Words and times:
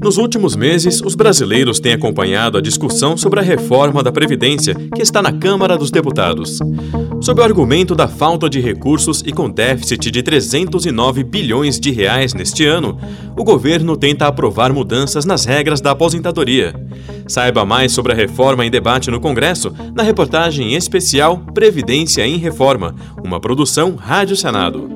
Nos 0.00 0.16
últimos 0.16 0.54
meses, 0.54 1.00
os 1.00 1.14
brasileiros 1.14 1.80
têm 1.80 1.92
acompanhado 1.92 2.56
a 2.56 2.60
discussão 2.60 3.16
sobre 3.16 3.40
a 3.40 3.42
reforma 3.42 4.02
da 4.02 4.12
Previdência 4.12 4.74
que 4.94 5.02
está 5.02 5.20
na 5.20 5.32
Câmara 5.32 5.76
dos 5.76 5.90
Deputados. 5.90 6.58
Sob 7.20 7.40
o 7.40 7.44
argumento 7.44 7.94
da 7.94 8.06
falta 8.06 8.48
de 8.48 8.60
recursos 8.60 9.22
e 9.26 9.32
com 9.32 9.50
déficit 9.50 10.10
de 10.10 10.22
309 10.22 11.24
bilhões 11.24 11.80
de 11.80 11.90
reais 11.90 12.34
neste 12.34 12.64
ano, 12.64 12.98
o 13.36 13.44
governo 13.44 13.96
tenta 13.96 14.26
aprovar 14.26 14.72
mudanças 14.72 15.24
nas 15.24 15.44
regras 15.44 15.80
da 15.80 15.90
aposentadoria. 15.90 16.74
Saiba 17.26 17.64
mais 17.64 17.92
sobre 17.92 18.12
a 18.12 18.16
reforma 18.16 18.64
em 18.64 18.70
debate 18.70 19.10
no 19.10 19.20
Congresso 19.20 19.72
na 19.94 20.02
reportagem 20.02 20.74
especial 20.74 21.38
Previdência 21.54 22.26
em 22.26 22.36
Reforma, 22.36 22.94
uma 23.24 23.40
produção 23.40 23.94
Rádio 23.96 24.36
Senado. 24.36 24.88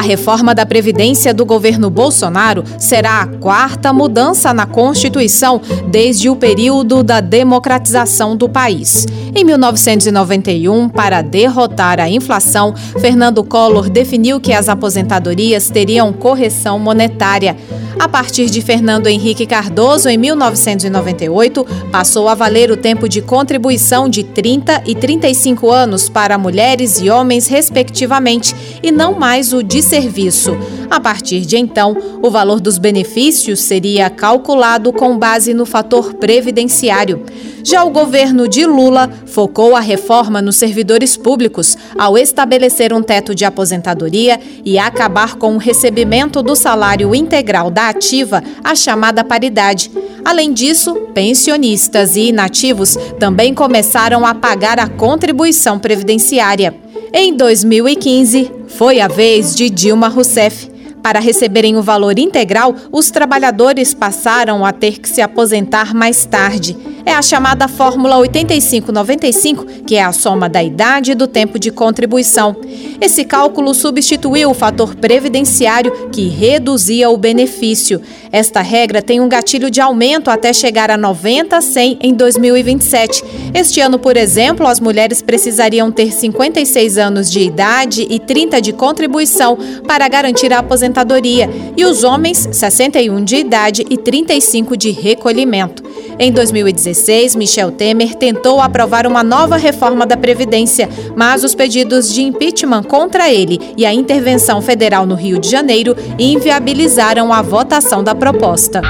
A 0.00 0.02
reforma 0.02 0.54
da 0.54 0.64
Previdência 0.64 1.34
do 1.34 1.44
governo 1.44 1.90
Bolsonaro 1.90 2.64
será 2.78 3.20
a 3.20 3.26
quarta 3.26 3.92
mudança 3.92 4.50
na 4.54 4.64
Constituição 4.64 5.60
desde 5.88 6.30
o 6.30 6.36
período 6.36 7.02
da 7.02 7.20
democratização 7.20 8.34
do 8.34 8.48
país. 8.48 9.06
Em 9.34 9.44
1991, 9.44 10.88
para 10.88 11.20
derrotar 11.20 12.00
a 12.00 12.08
inflação, 12.08 12.74
Fernando 12.98 13.44
Collor 13.44 13.90
definiu 13.90 14.40
que 14.40 14.54
as 14.54 14.70
aposentadorias 14.70 15.68
teriam 15.68 16.14
correção 16.14 16.78
monetária. 16.78 17.54
A 17.98 18.08
partir 18.08 18.46
de 18.46 18.62
Fernando 18.62 19.08
Henrique 19.08 19.44
Cardoso, 19.44 20.08
em 20.08 20.16
1998, 20.16 21.66
passou 21.92 22.28
a 22.28 22.34
valer 22.34 22.70
o 22.70 22.76
tempo 22.76 23.06
de 23.06 23.20
contribuição 23.20 24.08
de 24.08 24.24
30 24.24 24.84
e 24.86 24.94
35 24.94 25.70
anos 25.70 26.08
para 26.08 26.38
mulheres 26.38 26.98
e 26.98 27.10
homens, 27.10 27.46
respectivamente, 27.46 28.56
e 28.82 28.90
não 28.90 29.18
mais 29.18 29.52
o 29.52 29.62
de 29.62 29.82
serviço. 29.90 30.56
A 30.88 31.00
partir 31.00 31.40
de 31.40 31.56
então, 31.56 31.96
o 32.22 32.30
valor 32.30 32.60
dos 32.60 32.78
benefícios 32.78 33.60
seria 33.60 34.08
calculado 34.08 34.92
com 34.92 35.18
base 35.18 35.52
no 35.52 35.66
fator 35.66 36.14
previdenciário. 36.14 37.24
Já 37.64 37.84
o 37.84 37.90
governo 37.90 38.48
de 38.48 38.64
Lula 38.64 39.10
focou 39.26 39.74
a 39.74 39.80
reforma 39.80 40.40
nos 40.40 40.56
servidores 40.56 41.16
públicos 41.16 41.76
ao 41.98 42.16
estabelecer 42.16 42.92
um 42.92 43.02
teto 43.02 43.34
de 43.34 43.44
aposentadoria 43.44 44.40
e 44.64 44.78
acabar 44.78 45.34
com 45.34 45.56
o 45.56 45.58
recebimento 45.58 46.40
do 46.40 46.54
salário 46.54 47.12
integral 47.12 47.68
da 47.68 47.88
ativa, 47.88 48.42
a 48.62 48.74
chamada 48.76 49.24
paridade. 49.24 49.90
Além 50.24 50.52
disso, 50.52 50.94
pensionistas 51.12 52.14
e 52.14 52.28
inativos 52.28 52.96
também 53.18 53.52
começaram 53.52 54.24
a 54.24 54.34
pagar 54.34 54.78
a 54.78 54.88
contribuição 54.88 55.78
previdenciária. 55.78 56.89
Em 57.12 57.36
2015, 57.36 58.52
foi 58.68 59.00
a 59.00 59.08
vez 59.08 59.52
de 59.56 59.68
Dilma 59.68 60.06
Rousseff. 60.06 60.70
Para 61.02 61.18
receberem 61.18 61.76
o 61.76 61.82
valor 61.82 62.20
integral, 62.20 62.72
os 62.92 63.10
trabalhadores 63.10 63.92
passaram 63.92 64.64
a 64.64 64.72
ter 64.72 65.00
que 65.00 65.08
se 65.08 65.20
aposentar 65.20 65.92
mais 65.92 66.24
tarde. 66.24 66.76
É 67.10 67.14
a 67.14 67.22
chamada 67.22 67.66
Fórmula 67.66 68.18
8595, 68.18 69.66
que 69.84 69.96
é 69.96 70.02
a 70.04 70.12
soma 70.12 70.48
da 70.48 70.62
idade 70.62 71.10
e 71.10 71.14
do 71.16 71.26
tempo 71.26 71.58
de 71.58 71.72
contribuição. 71.72 72.54
Esse 73.00 73.24
cálculo 73.24 73.74
substituiu 73.74 74.48
o 74.48 74.54
fator 74.54 74.94
previdenciário, 74.94 76.08
que 76.12 76.28
reduzia 76.28 77.10
o 77.10 77.16
benefício. 77.16 78.00
Esta 78.30 78.60
regra 78.60 79.02
tem 79.02 79.18
um 79.20 79.28
gatilho 79.28 79.72
de 79.72 79.80
aumento 79.80 80.30
até 80.30 80.52
chegar 80.52 80.88
a 80.88 80.96
90 80.96 81.56
a 81.56 81.60
100 81.60 81.98
em 82.00 82.14
2027. 82.14 83.24
Este 83.52 83.80
ano, 83.80 83.98
por 83.98 84.16
exemplo, 84.16 84.64
as 84.68 84.78
mulheres 84.78 85.20
precisariam 85.20 85.90
ter 85.90 86.12
56 86.12 86.96
anos 86.96 87.28
de 87.28 87.40
idade 87.40 88.06
e 88.08 88.20
30 88.20 88.60
de 88.60 88.72
contribuição 88.72 89.58
para 89.84 90.06
garantir 90.06 90.52
a 90.52 90.60
aposentadoria, 90.60 91.50
e 91.76 91.84
os 91.84 92.04
homens, 92.04 92.48
61 92.52 93.24
de 93.24 93.34
idade 93.34 93.84
e 93.90 93.96
35 93.96 94.76
de 94.76 94.92
recolhimento. 94.92 95.82
Em 96.16 96.30
2016, 96.30 96.99
Michel 97.36 97.70
Temer 97.70 98.14
tentou 98.14 98.60
aprovar 98.60 99.06
uma 99.06 99.22
nova 99.22 99.56
reforma 99.56 100.06
da 100.06 100.16
Previdência, 100.16 100.88
mas 101.16 101.42
os 101.42 101.54
pedidos 101.54 102.12
de 102.12 102.22
impeachment 102.22 102.82
contra 102.84 103.30
ele 103.30 103.58
e 103.76 103.86
a 103.86 103.92
intervenção 103.92 104.60
federal 104.60 105.06
no 105.06 105.14
Rio 105.14 105.38
de 105.38 105.48
Janeiro 105.48 105.96
inviabilizaram 106.18 107.32
a 107.32 107.42
votação 107.42 108.04
da 108.04 108.14
proposta. 108.14 108.82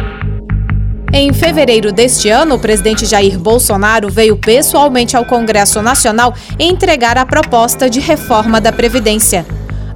Em 1.12 1.32
fevereiro 1.32 1.91
deste 1.91 2.28
ano, 2.28 2.54
o 2.54 2.59
presidente 2.59 3.04
Jair 3.04 3.37
Bolsonaro 3.38 4.09
veio 4.09 4.37
pessoalmente 4.37 5.16
ao 5.16 5.25
Congresso 5.25 5.82
Nacional 5.82 6.32
entregar 6.59 7.19
a 7.19 7.27
proposta 7.27 7.91
de 7.91 7.98
reforma 7.98 8.60
da 8.60 8.71
Previdência. 8.71 9.44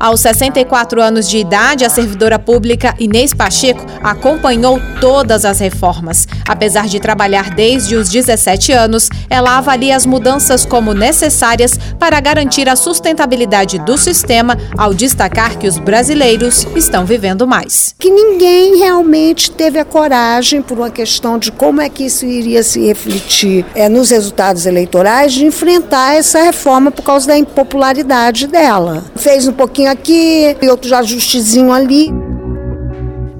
Aos 0.05 0.21
64 0.21 1.01
anos 1.01 1.27
de 1.27 1.39
idade, 1.39 1.83
a 1.83 1.89
servidora 1.89 2.39
pública 2.39 2.95
Inês 2.99 3.33
Pacheco 3.33 3.87
acompanhou 4.03 4.79
todas 5.01 5.47
as 5.47 5.61
reformas. 5.61 6.29
Apesar 6.47 6.89
de 6.89 7.01
trabalhar 7.01 7.49
desde 7.55 7.97
os 7.97 8.11
17 8.11 8.71
anos, 8.71 9.09
ela 9.29 9.59
avalia 9.59 9.97
as 9.97 10.07
mudanças 10.07 10.65
como 10.65 10.95
necessárias 10.95 11.79
para 11.99 12.21
garantir 12.21 12.69
a 12.69 12.77
sustentabilidade 12.77 13.79
do 13.81 13.97
sistema, 13.97 14.57
ao 14.77 14.95
destacar 14.95 15.59
que 15.59 15.67
os 15.67 15.79
brasileiros 15.79 16.67
estão 16.77 17.05
vivendo 17.05 17.47
mais. 17.47 17.95
Que 17.99 18.11
ninguém 18.11 18.77
realmente 18.79 19.51
teve 19.51 19.79
a 19.79 19.85
coragem, 19.85 20.63
por 20.63 20.79
uma 20.79 20.91
questão 20.91 21.39
de 21.39 21.51
como 21.53 21.81
é 21.81 21.89
que 21.89 22.05
isso 22.05 22.27
iria 22.27 22.63
se 22.63 22.87
refletir 22.87 23.65
é, 23.75 23.89
nos 23.89 24.11
resultados 24.11 24.67
eleitorais, 24.67 25.33
de 25.33 25.45
enfrentar 25.45 26.15
essa 26.15 26.43
reforma 26.43 26.91
por 26.91 27.03
causa 27.03 27.29
da 27.29 27.39
impopularidade 27.39 28.47
dela. 28.47 29.05
Fez 29.17 29.47
um 29.47 29.53
pouquinho 29.53 29.91
aqui 29.91 30.57
e 30.61 30.69
outro 30.69 30.95
ajustezinho 30.95 31.73
ali. 31.73 32.11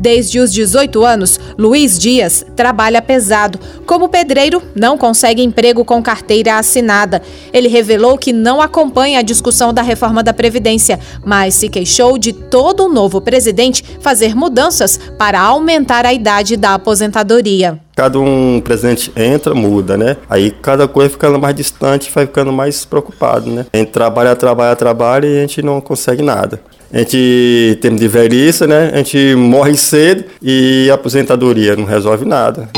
Desde 0.05 0.39
os 0.39 0.53
18 0.53 1.03
anos, 1.03 1.41
Luiz 1.57 1.99
Dias 1.99 2.45
trabalha 2.55 3.01
pesado. 3.01 3.59
Como 3.87 4.07
pedreiro, 4.07 4.63
não 4.77 4.99
consegue 4.99 5.43
emprego 5.43 5.83
com 5.83 6.03
carteira 6.03 6.59
assinada. 6.59 7.23
Ele 7.55 7.69
revelou 7.69 8.19
que 8.19 8.31
não 8.31 8.61
acompanha 8.61 9.21
a 9.21 9.23
discussão 9.23 9.73
da 9.73 9.81
reforma 9.81 10.23
da 10.23 10.35
Previdência, 10.35 11.01
mas 11.25 11.55
se 11.55 11.71
queixou 11.71 12.19
de 12.19 12.35
todo 12.35 12.85
o 12.85 12.93
novo 12.93 13.19
presidente 13.19 13.83
fazer 13.99 14.37
mudanças 14.37 15.01
para 15.17 15.41
aumentar 15.41 16.05
a 16.05 16.13
idade 16.13 16.59
da 16.59 16.75
aposentadoria. 16.75 17.81
Cada 17.97 18.19
um 18.19 18.61
presidente 18.61 19.13
entra, 19.17 19.55
muda, 19.55 19.97
né? 19.97 20.17
Aí 20.29 20.51
cada 20.51 20.89
coisa 20.89 21.11
ficando 21.11 21.39
mais 21.39 21.55
distante, 21.55 22.11
vai 22.13 22.27
ficando 22.27 22.53
mais 22.53 22.85
preocupado, 22.85 23.51
né? 23.51 23.67
A 23.73 23.77
gente 23.77 23.91
trabalha, 23.91 24.35
trabalha, 24.35 24.75
trabalha 24.75 25.27
e 25.27 25.39
a 25.39 25.41
gente 25.43 25.63
não 25.63 25.81
consegue 25.81 26.23
nada. 26.23 26.61
A 26.93 26.99
gente 26.99 27.79
tem 27.81 27.95
de 27.95 28.07
velhice, 28.07 28.67
né? 28.67 28.91
A 28.93 28.99
gente 28.99 29.35
morre 29.35 29.77
cedo 29.77 30.25
e 30.43 30.89
a 30.91 30.95
aposentadoria 30.95 31.75
não 31.77 31.85
resolve 31.85 32.25
nada. 32.25 32.69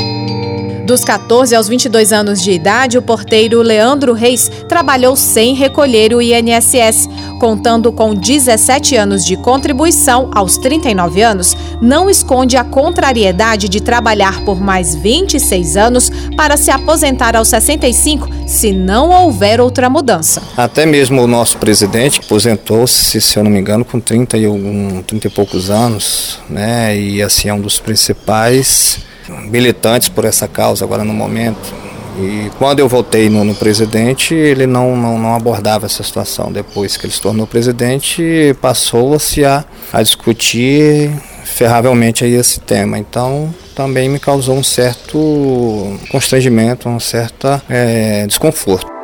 Dos 0.87 1.03
14 1.03 1.53
aos 1.53 1.67
22 1.67 2.13
anos 2.13 2.41
de 2.41 2.49
idade, 2.51 2.97
o 2.97 3.01
porteiro 3.01 3.61
Leandro 3.61 4.13
Reis 4.13 4.49
trabalhou 4.69 5.17
sem 5.17 5.53
recolher 5.53 6.13
o 6.13 6.21
INSS. 6.21 7.09
Contando 7.41 7.91
com 7.91 8.15
17 8.15 8.95
anos 8.95 9.25
de 9.25 9.35
contribuição 9.35 10.31
aos 10.33 10.57
39 10.57 11.21
anos, 11.21 11.57
não 11.81 12.09
esconde 12.09 12.55
a 12.55 12.63
contrariedade 12.63 13.67
de 13.67 13.81
trabalhar 13.81 14.45
por 14.45 14.61
mais 14.61 14.95
26 14.95 15.75
anos 15.75 16.09
para 16.37 16.55
se 16.55 16.71
aposentar 16.71 17.35
aos 17.35 17.49
65 17.49 18.29
se 18.47 18.71
não 18.71 19.09
houver 19.09 19.59
outra 19.59 19.89
mudança. 19.89 20.41
Até 20.55 20.85
mesmo 20.85 21.21
o 21.21 21.27
nosso 21.27 21.57
presidente 21.57 22.21
aposentou-se, 22.23 23.19
se 23.19 23.37
eu 23.37 23.43
não 23.43 23.51
me 23.51 23.59
engano, 23.59 23.83
com 23.83 23.99
30 23.99 24.37
e, 24.37 24.47
um, 24.47 25.03
30 25.05 25.27
e 25.27 25.29
poucos 25.29 25.69
anos, 25.69 26.39
né? 26.49 26.97
E 26.97 27.21
assim 27.21 27.49
é 27.49 27.53
um 27.53 27.59
dos 27.59 27.77
principais 27.77 29.05
militantes 29.29 30.09
por 30.09 30.25
essa 30.25 30.47
causa 30.47 30.85
agora 30.85 31.03
no 31.03 31.13
momento. 31.13 31.73
E 32.19 32.49
quando 32.57 32.79
eu 32.79 32.87
voltei 32.87 33.29
no, 33.29 33.43
no 33.43 33.53
presidente, 33.53 34.33
ele 34.33 34.65
não, 34.65 34.97
não, 34.97 35.19
não, 35.19 35.35
abordava 35.35 35.85
essa 35.85 36.01
situação. 36.01 36.51
Depois 36.51 36.97
que 36.97 37.05
ele 37.05 37.13
se 37.13 37.21
tornou 37.21 37.45
presidente, 37.45 38.55
passou-se 38.59 39.45
a, 39.45 39.63
a 39.93 40.01
discutir 40.01 41.11
ferravelmente 41.45 42.25
aí 42.25 42.33
esse 42.33 42.59
tema. 42.59 42.97
Então, 42.97 43.53
também 43.75 44.09
me 44.09 44.19
causou 44.19 44.55
um 44.55 44.63
certo 44.63 45.99
constrangimento, 46.09 46.89
um 46.89 46.99
certo 46.99 47.61
é, 47.69 48.25
desconforto. 48.25 48.96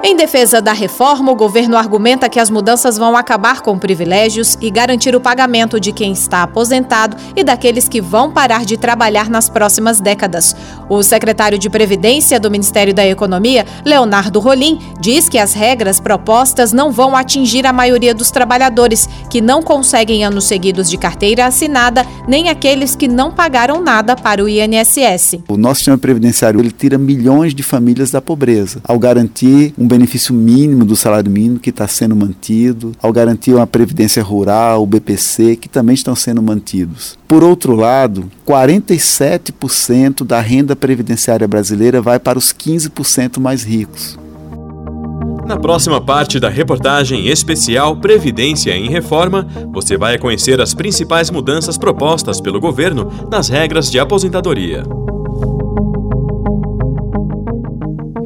Em 0.00 0.14
defesa 0.14 0.62
da 0.62 0.72
reforma, 0.72 1.32
o 1.32 1.34
governo 1.34 1.76
argumenta 1.76 2.28
que 2.28 2.38
as 2.38 2.48
mudanças 2.48 2.96
vão 2.96 3.16
acabar 3.16 3.60
com 3.60 3.76
privilégios 3.76 4.56
e 4.60 4.70
garantir 4.70 5.14
o 5.16 5.20
pagamento 5.20 5.80
de 5.80 5.90
quem 5.90 6.12
está 6.12 6.44
aposentado 6.44 7.16
e 7.34 7.42
daqueles 7.42 7.88
que 7.88 8.00
vão 8.00 8.30
parar 8.30 8.64
de 8.64 8.76
trabalhar 8.76 9.28
nas 9.28 9.48
próximas 9.48 10.00
décadas. 10.00 10.54
O 10.88 11.02
secretário 11.02 11.58
de 11.58 11.68
Previdência 11.68 12.38
do 12.38 12.48
Ministério 12.48 12.94
da 12.94 13.04
Economia, 13.04 13.66
Leonardo 13.84 14.38
Rolim, 14.38 14.78
diz 15.00 15.28
que 15.28 15.36
as 15.36 15.52
regras 15.52 15.98
propostas 15.98 16.72
não 16.72 16.92
vão 16.92 17.16
atingir 17.16 17.66
a 17.66 17.72
maioria 17.72 18.14
dos 18.14 18.30
trabalhadores 18.30 19.08
que 19.28 19.40
não 19.40 19.62
conseguem 19.64 20.24
anos 20.24 20.44
seguidos 20.44 20.88
de 20.88 20.96
carteira 20.96 21.44
assinada, 21.44 22.06
nem 22.28 22.48
aqueles 22.48 22.94
que 22.94 23.08
não 23.08 23.32
pagaram 23.32 23.82
nada 23.82 24.14
para 24.14 24.44
o 24.44 24.48
INSS. 24.48 25.40
O 25.48 25.56
nosso 25.56 25.80
sistema 25.80 25.98
previdenciário 25.98 26.60
ele 26.60 26.70
tira 26.70 26.96
milhões 26.96 27.52
de 27.52 27.64
famílias 27.64 28.12
da 28.12 28.22
pobreza 28.22 28.80
ao 28.84 28.96
garantir 28.96 29.74
um 29.76 29.87
benefício 29.88 30.34
mínimo 30.34 30.84
do 30.84 30.94
salário 30.94 31.30
mínimo 31.30 31.58
que 31.58 31.70
está 31.70 31.88
sendo 31.88 32.14
mantido, 32.14 32.92
ao 33.02 33.12
garantir 33.12 33.54
uma 33.54 33.66
previdência 33.66 34.22
rural, 34.22 34.82
o 34.82 34.86
BPC, 34.86 35.56
que 35.56 35.68
também 35.68 35.94
estão 35.94 36.14
sendo 36.14 36.42
mantidos. 36.42 37.18
Por 37.26 37.42
outro 37.42 37.74
lado, 37.74 38.30
47% 38.46 40.24
da 40.24 40.40
renda 40.40 40.76
previdenciária 40.76 41.48
brasileira 41.48 42.00
vai 42.00 42.18
para 42.18 42.38
os 42.38 42.52
15% 42.52 43.40
mais 43.40 43.64
ricos. 43.64 44.18
Na 45.48 45.56
próxima 45.56 45.98
parte 45.98 46.38
da 46.38 46.50
reportagem 46.50 47.26
especial 47.26 47.96
Previdência 47.96 48.76
em 48.76 48.90
Reforma, 48.90 49.48
você 49.72 49.96
vai 49.96 50.18
conhecer 50.18 50.60
as 50.60 50.74
principais 50.74 51.30
mudanças 51.30 51.78
propostas 51.78 52.38
pelo 52.38 52.60
governo 52.60 53.10
nas 53.30 53.48
regras 53.48 53.90
de 53.90 53.98
aposentadoria. 53.98 54.82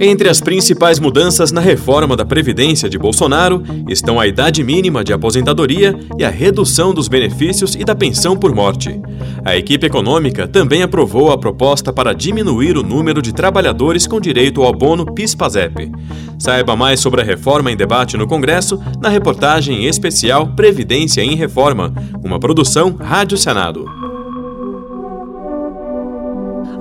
Entre 0.04 0.28
as 0.28 0.40
principais 0.40 0.98
mudanças 0.98 1.52
na 1.52 1.60
reforma 1.60 2.16
da 2.16 2.24
Previdência 2.24 2.90
de 2.90 2.98
Bolsonaro 2.98 3.62
estão 3.88 4.18
a 4.18 4.26
idade 4.26 4.64
mínima 4.64 5.04
de 5.04 5.12
aposentadoria 5.12 5.96
e 6.18 6.24
a 6.24 6.28
redução 6.28 6.92
dos 6.92 7.06
benefícios 7.06 7.76
e 7.76 7.84
da 7.84 7.94
pensão 7.94 8.36
por 8.36 8.52
morte. 8.52 9.00
A 9.44 9.56
equipe 9.56 9.86
econômica 9.86 10.48
também 10.48 10.82
aprovou 10.82 11.30
a 11.30 11.38
proposta 11.38 11.92
para 11.92 12.12
diminuir 12.12 12.76
o 12.76 12.82
número 12.82 13.22
de 13.22 13.32
trabalhadores 13.32 14.04
com 14.04 14.20
direito 14.20 14.60
ao 14.60 14.70
abono 14.70 15.06
PIS-PASEP. 15.06 15.92
Saiba 16.36 16.74
mais 16.74 16.98
sobre 16.98 17.20
a 17.20 17.24
reforma 17.24 17.70
em 17.70 17.76
debate 17.76 18.16
no 18.16 18.26
Congresso 18.26 18.82
na 19.00 19.08
reportagem 19.08 19.86
especial 19.86 20.48
Previdência 20.48 21.22
em 21.22 21.36
Reforma, 21.36 21.94
uma 22.24 22.40
produção 22.40 22.96
Rádio 22.98 23.38
Senado. 23.38 24.11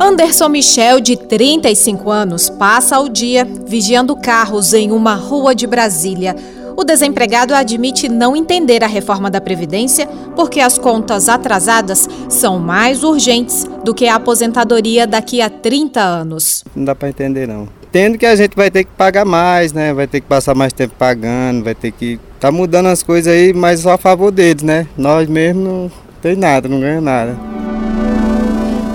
Anderson 0.03 0.50
Michel, 0.50 1.00
de 1.00 1.15
35 1.15 2.09
anos, 2.09 2.50
passa 2.50 3.00
o 3.00 3.07
dia 3.07 3.45
vigiando 3.45 4.15
carros 4.15 4.74
em 4.74 4.92
uma 4.92 5.13
rua 5.13 5.53
de 5.53 5.68
Brasília. 5.68 6.36
O 6.75 6.83
desempregado 6.83 7.53
admite 7.53 8.09
não 8.09 8.36
entender 8.36 8.83
a 8.83 8.88
reforma 8.88 9.30
da 9.30 9.39
Previdência 9.39 10.07
porque 10.36 10.59
as 10.59 10.75
contas 10.80 11.30
atrasadas 11.30 12.09
são 12.30 12.57
mais 12.57 13.03
urgentes 13.03 13.69
do 13.86 13.94
que 13.94 14.07
a 14.07 14.15
aposentadoria 14.15 15.06
daqui 15.06 15.39
a 15.39 15.51
30 15.51 16.01
anos. 16.01 16.63
Não 16.75 16.83
dá 16.83 16.95
para 16.95 17.09
entender, 17.09 17.47
não. 17.47 17.69
Tendo 17.92 18.18
que 18.18 18.25
a 18.25 18.36
gente 18.36 18.56
vai 18.56 18.71
ter 18.71 18.86
que 18.86 18.92
pagar 18.97 19.24
mais, 19.24 19.71
né? 19.71 19.94
Vai 19.94 20.07
ter 20.07 20.19
que 20.19 20.27
passar 20.27 20.56
mais 20.56 20.74
tempo 20.74 20.95
pagando, 20.97 21.63
vai 21.63 21.75
ter 21.75 21.92
que. 21.92 22.19
Tá 22.39 22.51
mudando 22.51 22.88
as 22.88 23.04
coisas 23.04 23.31
aí, 23.31 23.54
mas 23.54 23.81
só 23.81 23.92
a 23.92 23.97
favor 24.00 24.31
deles, 24.31 24.63
né? 24.63 24.88
Nós 24.97 25.30
mesmo 25.30 25.62
não 25.62 25.92
tem 26.24 26.36
nada, 26.36 26.68
não 26.68 26.80
ganha 26.80 27.00
nada. 27.00 27.61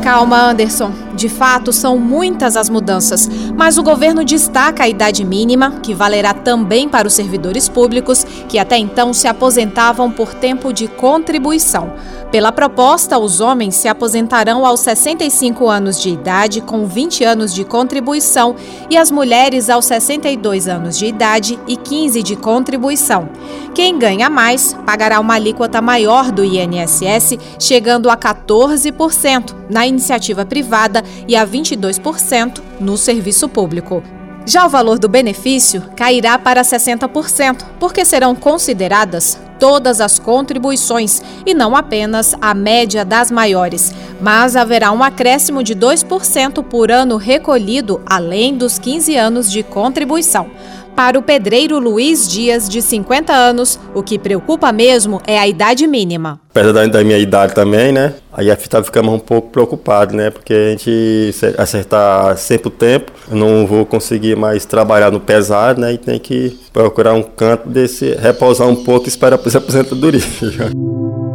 Calma, 0.06 0.50
Anderson. 0.50 1.05
De 1.16 1.30
fato, 1.30 1.72
são 1.72 1.98
muitas 1.98 2.58
as 2.58 2.68
mudanças, 2.68 3.28
mas 3.56 3.78
o 3.78 3.82
governo 3.82 4.22
destaca 4.22 4.84
a 4.84 4.88
idade 4.88 5.24
mínima, 5.24 5.80
que 5.82 5.94
valerá 5.94 6.34
também 6.34 6.88
para 6.90 7.08
os 7.08 7.14
servidores 7.14 7.70
públicos 7.70 8.24
que 8.46 8.58
até 8.58 8.76
então 8.76 9.14
se 9.14 9.26
aposentavam 9.26 10.10
por 10.10 10.34
tempo 10.34 10.74
de 10.74 10.86
contribuição. 10.86 11.94
Pela 12.30 12.52
proposta, 12.52 13.18
os 13.18 13.40
homens 13.40 13.76
se 13.76 13.88
aposentarão 13.88 14.66
aos 14.66 14.80
65 14.80 15.68
anos 15.68 16.00
de 16.00 16.10
idade, 16.10 16.60
com 16.60 16.84
20 16.84 17.24
anos 17.24 17.54
de 17.54 17.64
contribuição, 17.64 18.54
e 18.90 18.96
as 18.96 19.10
mulheres 19.10 19.70
aos 19.70 19.86
62 19.86 20.68
anos 20.68 20.98
de 20.98 21.06
idade 21.06 21.58
e 21.66 21.76
15 21.76 22.22
de 22.22 22.36
contribuição. 22.36 23.28
Quem 23.74 23.98
ganha 23.98 24.28
mais 24.28 24.74
pagará 24.84 25.18
uma 25.18 25.34
alíquota 25.34 25.80
maior 25.80 26.30
do 26.30 26.44
INSS, 26.44 27.38
chegando 27.58 28.10
a 28.10 28.16
14% 28.16 29.54
na 29.70 29.86
iniciativa 29.86 30.44
privada 30.44 31.02
e 31.26 31.36
a 31.36 31.46
22% 31.46 32.60
no 32.80 32.96
serviço 32.96 33.48
público. 33.48 34.02
Já 34.46 34.64
o 34.64 34.68
valor 34.68 34.96
do 34.98 35.08
benefício 35.08 35.82
cairá 35.96 36.38
para 36.38 36.62
60%, 36.62 37.64
porque 37.80 38.04
serão 38.04 38.32
consideradas 38.32 39.36
todas 39.58 40.00
as 40.00 40.18
contribuições 40.18 41.20
e 41.44 41.52
não 41.52 41.74
apenas 41.74 42.34
a 42.40 42.54
média 42.54 43.04
das 43.04 43.30
maiores. 43.30 43.92
Mas 44.20 44.54
haverá 44.54 44.92
um 44.92 45.02
acréscimo 45.02 45.64
de 45.64 45.74
2% 45.74 46.62
por 46.62 46.92
ano 46.92 47.16
recolhido, 47.16 48.00
além 48.06 48.56
dos 48.56 48.78
15 48.78 49.16
anos 49.16 49.50
de 49.50 49.64
contribuição. 49.64 50.48
Para 50.96 51.18
o 51.18 51.22
pedreiro 51.22 51.78
Luiz 51.78 52.26
Dias, 52.26 52.66
de 52.66 52.80
50 52.80 53.30
anos, 53.30 53.78
o 53.94 54.02
que 54.02 54.18
preocupa 54.18 54.72
mesmo 54.72 55.20
é 55.26 55.38
a 55.38 55.46
idade 55.46 55.86
mínima. 55.86 56.40
Apesar 56.48 56.88
da 56.88 57.04
minha 57.04 57.18
idade 57.18 57.54
também, 57.54 57.92
né? 57.92 58.14
Aí 58.32 58.50
a 58.50 58.56
fita 58.56 58.82
ficamos 58.82 59.12
um 59.12 59.18
pouco 59.18 59.50
preocupado, 59.50 60.16
né? 60.16 60.30
Porque 60.30 60.54
a 60.54 60.70
gente 60.70 61.34
acertar 61.58 62.38
sempre 62.38 62.68
o 62.68 62.70
tempo, 62.70 63.12
não 63.30 63.66
vou 63.66 63.84
conseguir 63.84 64.36
mais 64.36 64.64
trabalhar 64.64 65.10
no 65.10 65.20
pesado, 65.20 65.82
né? 65.82 65.92
E 65.92 65.98
tem 65.98 66.18
que 66.18 66.58
procurar 66.72 67.12
um 67.12 67.22
canto 67.22 67.68
desse, 67.68 68.14
repousar 68.14 68.66
um 68.66 68.76
pouco 68.76 69.04
e 69.04 69.08
esperar 69.08 69.38
a 69.38 69.58
aposentadoria. 69.58 70.20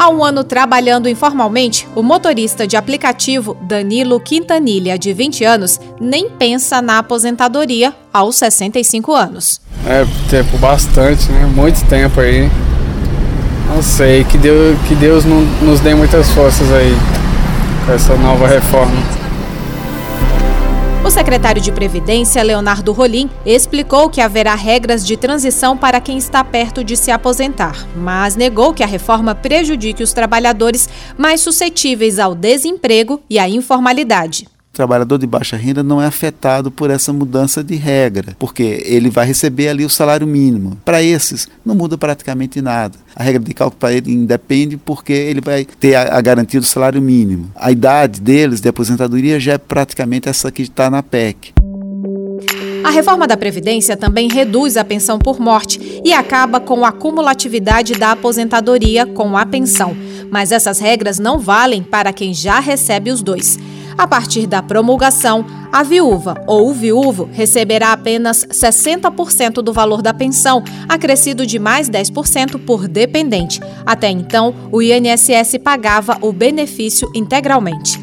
Há 0.00 0.08
um 0.08 0.24
ano 0.24 0.42
trabalhando 0.42 1.10
informalmente, 1.10 1.86
o 1.94 2.02
motorista 2.02 2.66
de 2.66 2.74
aplicativo 2.74 3.54
Danilo 3.60 4.18
Quintanilha, 4.18 4.98
de 4.98 5.12
20 5.12 5.44
anos, 5.44 5.78
nem 6.00 6.30
pensa 6.30 6.80
na 6.80 7.00
aposentadoria 7.00 7.92
aos 8.10 8.36
65 8.36 9.14
anos. 9.14 9.60
É, 9.86 10.06
tempo 10.30 10.56
bastante, 10.56 11.30
né? 11.30 11.44
Muito 11.54 11.84
tempo 11.84 12.18
aí. 12.18 12.50
Não 13.68 13.82
sei, 13.82 14.24
que 14.24 14.38
Deus, 14.38 14.78
que 14.88 14.94
Deus 14.94 15.26
nos 15.26 15.80
dê 15.80 15.94
muitas 15.94 16.30
forças 16.30 16.72
aí 16.72 16.96
com 17.84 17.92
essa 17.92 18.16
nova 18.16 18.48
reforma. 18.48 19.19
O 21.10 21.12
secretário 21.12 21.60
de 21.60 21.72
Previdência, 21.72 22.40
Leonardo 22.40 22.92
Rolim, 22.92 23.28
explicou 23.44 24.08
que 24.08 24.20
haverá 24.20 24.54
regras 24.54 25.04
de 25.04 25.16
transição 25.16 25.76
para 25.76 26.00
quem 26.00 26.16
está 26.16 26.44
perto 26.44 26.84
de 26.84 26.96
se 26.96 27.10
aposentar, 27.10 27.84
mas 27.96 28.36
negou 28.36 28.72
que 28.72 28.84
a 28.84 28.86
reforma 28.86 29.34
prejudique 29.34 30.04
os 30.04 30.12
trabalhadores 30.12 30.88
mais 31.18 31.40
suscetíveis 31.40 32.20
ao 32.20 32.32
desemprego 32.32 33.20
e 33.28 33.40
à 33.40 33.48
informalidade 33.48 34.46
trabalhador 34.72 35.18
de 35.18 35.26
baixa 35.26 35.56
renda 35.56 35.82
não 35.82 36.00
é 36.00 36.06
afetado 36.06 36.70
por 36.70 36.90
essa 36.90 37.12
mudança 37.12 37.62
de 37.62 37.74
regra, 37.76 38.36
porque 38.38 38.82
ele 38.86 39.10
vai 39.10 39.26
receber 39.26 39.68
ali 39.68 39.84
o 39.84 39.90
salário 39.90 40.26
mínimo. 40.26 40.78
Para 40.84 41.02
esses, 41.02 41.48
não 41.64 41.74
muda 41.74 41.98
praticamente 41.98 42.60
nada. 42.62 42.96
A 43.14 43.22
regra 43.22 43.42
de 43.42 43.52
cálculo 43.54 43.78
para 43.78 43.92
ele 43.92 44.12
independe 44.12 44.76
porque 44.76 45.12
ele 45.12 45.40
vai 45.40 45.64
ter 45.64 45.94
a, 45.94 46.16
a, 46.16 46.20
garantia 46.20 46.60
do 46.60 46.66
salário 46.66 47.02
mínimo. 47.02 47.50
A 47.54 47.70
idade 47.70 48.20
deles 48.20 48.60
de 48.60 48.68
aposentadoria 48.68 49.40
já 49.40 49.54
é 49.54 49.58
praticamente 49.58 50.28
essa 50.28 50.50
que 50.50 50.62
está 50.62 50.88
na 50.88 51.02
PEC. 51.02 51.52
A 52.82 52.90
reforma 52.90 53.26
da 53.26 53.36
Previdência 53.36 53.96
também 53.96 54.28
reduz 54.28 54.76
a 54.76 54.84
pensão 54.84 55.18
por 55.18 55.38
morte 55.38 56.00
e 56.04 56.12
acaba 56.12 56.58
com 56.58 56.84
a 56.84 56.90
cumulatividade 56.90 57.92
da 57.94 58.12
aposentadoria 58.12 59.04
com 59.04 59.36
a 59.36 59.44
pensão. 59.44 59.94
Mas 60.30 60.50
essas 60.50 60.78
regras 60.78 61.18
não 61.18 61.38
valem 61.38 61.82
para 61.82 62.12
quem 62.12 62.32
já 62.32 62.58
recebe 62.58 63.10
os 63.10 63.22
dois. 63.22 63.58
A 64.00 64.06
partir 64.06 64.46
da 64.46 64.62
promulgação, 64.62 65.44
a 65.70 65.82
viúva 65.82 66.34
ou 66.46 66.70
o 66.70 66.72
viúvo 66.72 67.28
receberá 67.30 67.92
apenas 67.92 68.46
60% 68.46 69.56
do 69.56 69.74
valor 69.74 70.00
da 70.00 70.14
pensão, 70.14 70.64
acrescido 70.88 71.44
de 71.44 71.58
mais 71.58 71.90
10% 71.90 72.64
por 72.64 72.88
dependente. 72.88 73.60
Até 73.84 74.08
então, 74.08 74.54
o 74.72 74.80
INSS 74.80 75.58
pagava 75.62 76.16
o 76.22 76.32
benefício 76.32 77.10
integralmente. 77.14 78.00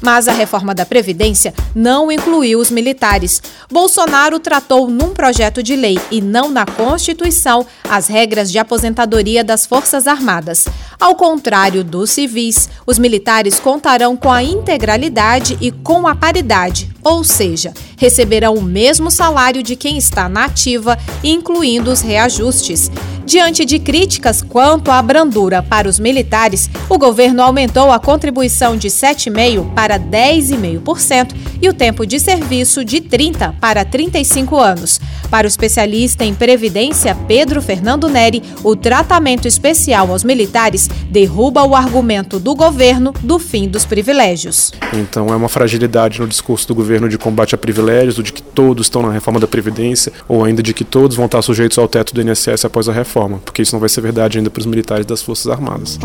Mas 0.00 0.28
a 0.28 0.32
reforma 0.32 0.74
da 0.74 0.86
Previdência 0.86 1.52
não 1.74 2.10
incluiu 2.10 2.58
os 2.58 2.70
militares. 2.70 3.42
Bolsonaro 3.70 4.38
tratou 4.38 4.88
num 4.88 5.10
projeto 5.10 5.62
de 5.62 5.76
lei 5.76 5.98
e 6.10 6.20
não 6.20 6.48
na 6.48 6.64
Constituição 6.64 7.66
as 7.88 8.06
regras 8.06 8.50
de 8.50 8.58
aposentadoria 8.58 9.44
das 9.44 9.66
Forças 9.66 10.06
Armadas. 10.06 10.66
Ao 10.98 11.14
contrário 11.14 11.82
dos 11.82 12.10
civis, 12.10 12.68
os 12.86 12.98
militares 12.98 13.58
contarão 13.58 14.16
com 14.16 14.30
a 14.30 14.42
integralidade 14.42 15.56
e 15.60 15.70
com 15.70 16.06
a 16.06 16.14
paridade, 16.14 16.90
ou 17.02 17.24
seja, 17.24 17.72
receberão 17.96 18.54
o 18.54 18.62
mesmo 18.62 19.10
salário 19.10 19.62
de 19.62 19.76
quem 19.76 19.96
está 19.96 20.28
na 20.28 20.44
ativa, 20.44 20.98
incluindo 21.24 21.90
os 21.90 22.00
reajustes. 22.00 22.90
Diante 23.24 23.64
de 23.64 23.78
críticas 23.78 24.42
quanto 24.42 24.90
à 24.90 25.00
brandura 25.00 25.62
para 25.62 25.88
os 25.88 26.00
militares, 26.00 26.68
o 26.88 26.98
governo 26.98 27.42
aumentou 27.42 27.92
a 27.92 27.98
contribuição 27.98 28.76
de 28.76 28.88
7,5% 28.88 29.72
para 29.72 29.89
10,5% 29.98 31.34
e 31.60 31.68
o 31.68 31.74
tempo 31.74 32.06
de 32.06 32.18
serviço 32.18 32.84
de 32.84 33.00
30 33.00 33.54
para 33.60 33.84
35 33.84 34.58
anos. 34.58 35.00
Para 35.30 35.46
o 35.46 35.48
especialista 35.48 36.24
em 36.24 36.34
previdência 36.34 37.14
Pedro 37.28 37.62
Fernando 37.62 38.08
Neri, 38.08 38.42
o 38.64 38.74
tratamento 38.74 39.46
especial 39.46 40.10
aos 40.10 40.24
militares 40.24 40.88
derruba 41.08 41.62
o 41.64 41.76
argumento 41.76 42.38
do 42.38 42.54
governo 42.54 43.12
do 43.20 43.38
fim 43.38 43.68
dos 43.68 43.84
privilégios. 43.84 44.72
Então 44.92 45.28
é 45.28 45.36
uma 45.36 45.48
fragilidade 45.48 46.20
no 46.20 46.26
discurso 46.26 46.66
do 46.68 46.74
governo 46.74 47.08
de 47.08 47.18
combate 47.18 47.54
a 47.54 47.58
privilégios, 47.58 48.16
de 48.16 48.32
que 48.32 48.42
todos 48.42 48.86
estão 48.86 49.02
na 49.02 49.12
reforma 49.12 49.38
da 49.38 49.46
Previdência, 49.46 50.12
ou 50.28 50.44
ainda 50.44 50.62
de 50.62 50.74
que 50.74 50.84
todos 50.84 51.16
vão 51.16 51.26
estar 51.26 51.42
sujeitos 51.42 51.78
ao 51.78 51.88
teto 51.88 52.14
do 52.14 52.22
INSS 52.22 52.64
após 52.64 52.88
a 52.88 52.92
reforma, 52.92 53.38
porque 53.44 53.62
isso 53.62 53.74
não 53.74 53.80
vai 53.80 53.88
ser 53.88 54.00
verdade 54.00 54.38
ainda 54.38 54.50
para 54.50 54.60
os 54.60 54.66
militares 54.66 55.06
das 55.06 55.22
Forças 55.22 55.48
Armadas. 55.48 55.98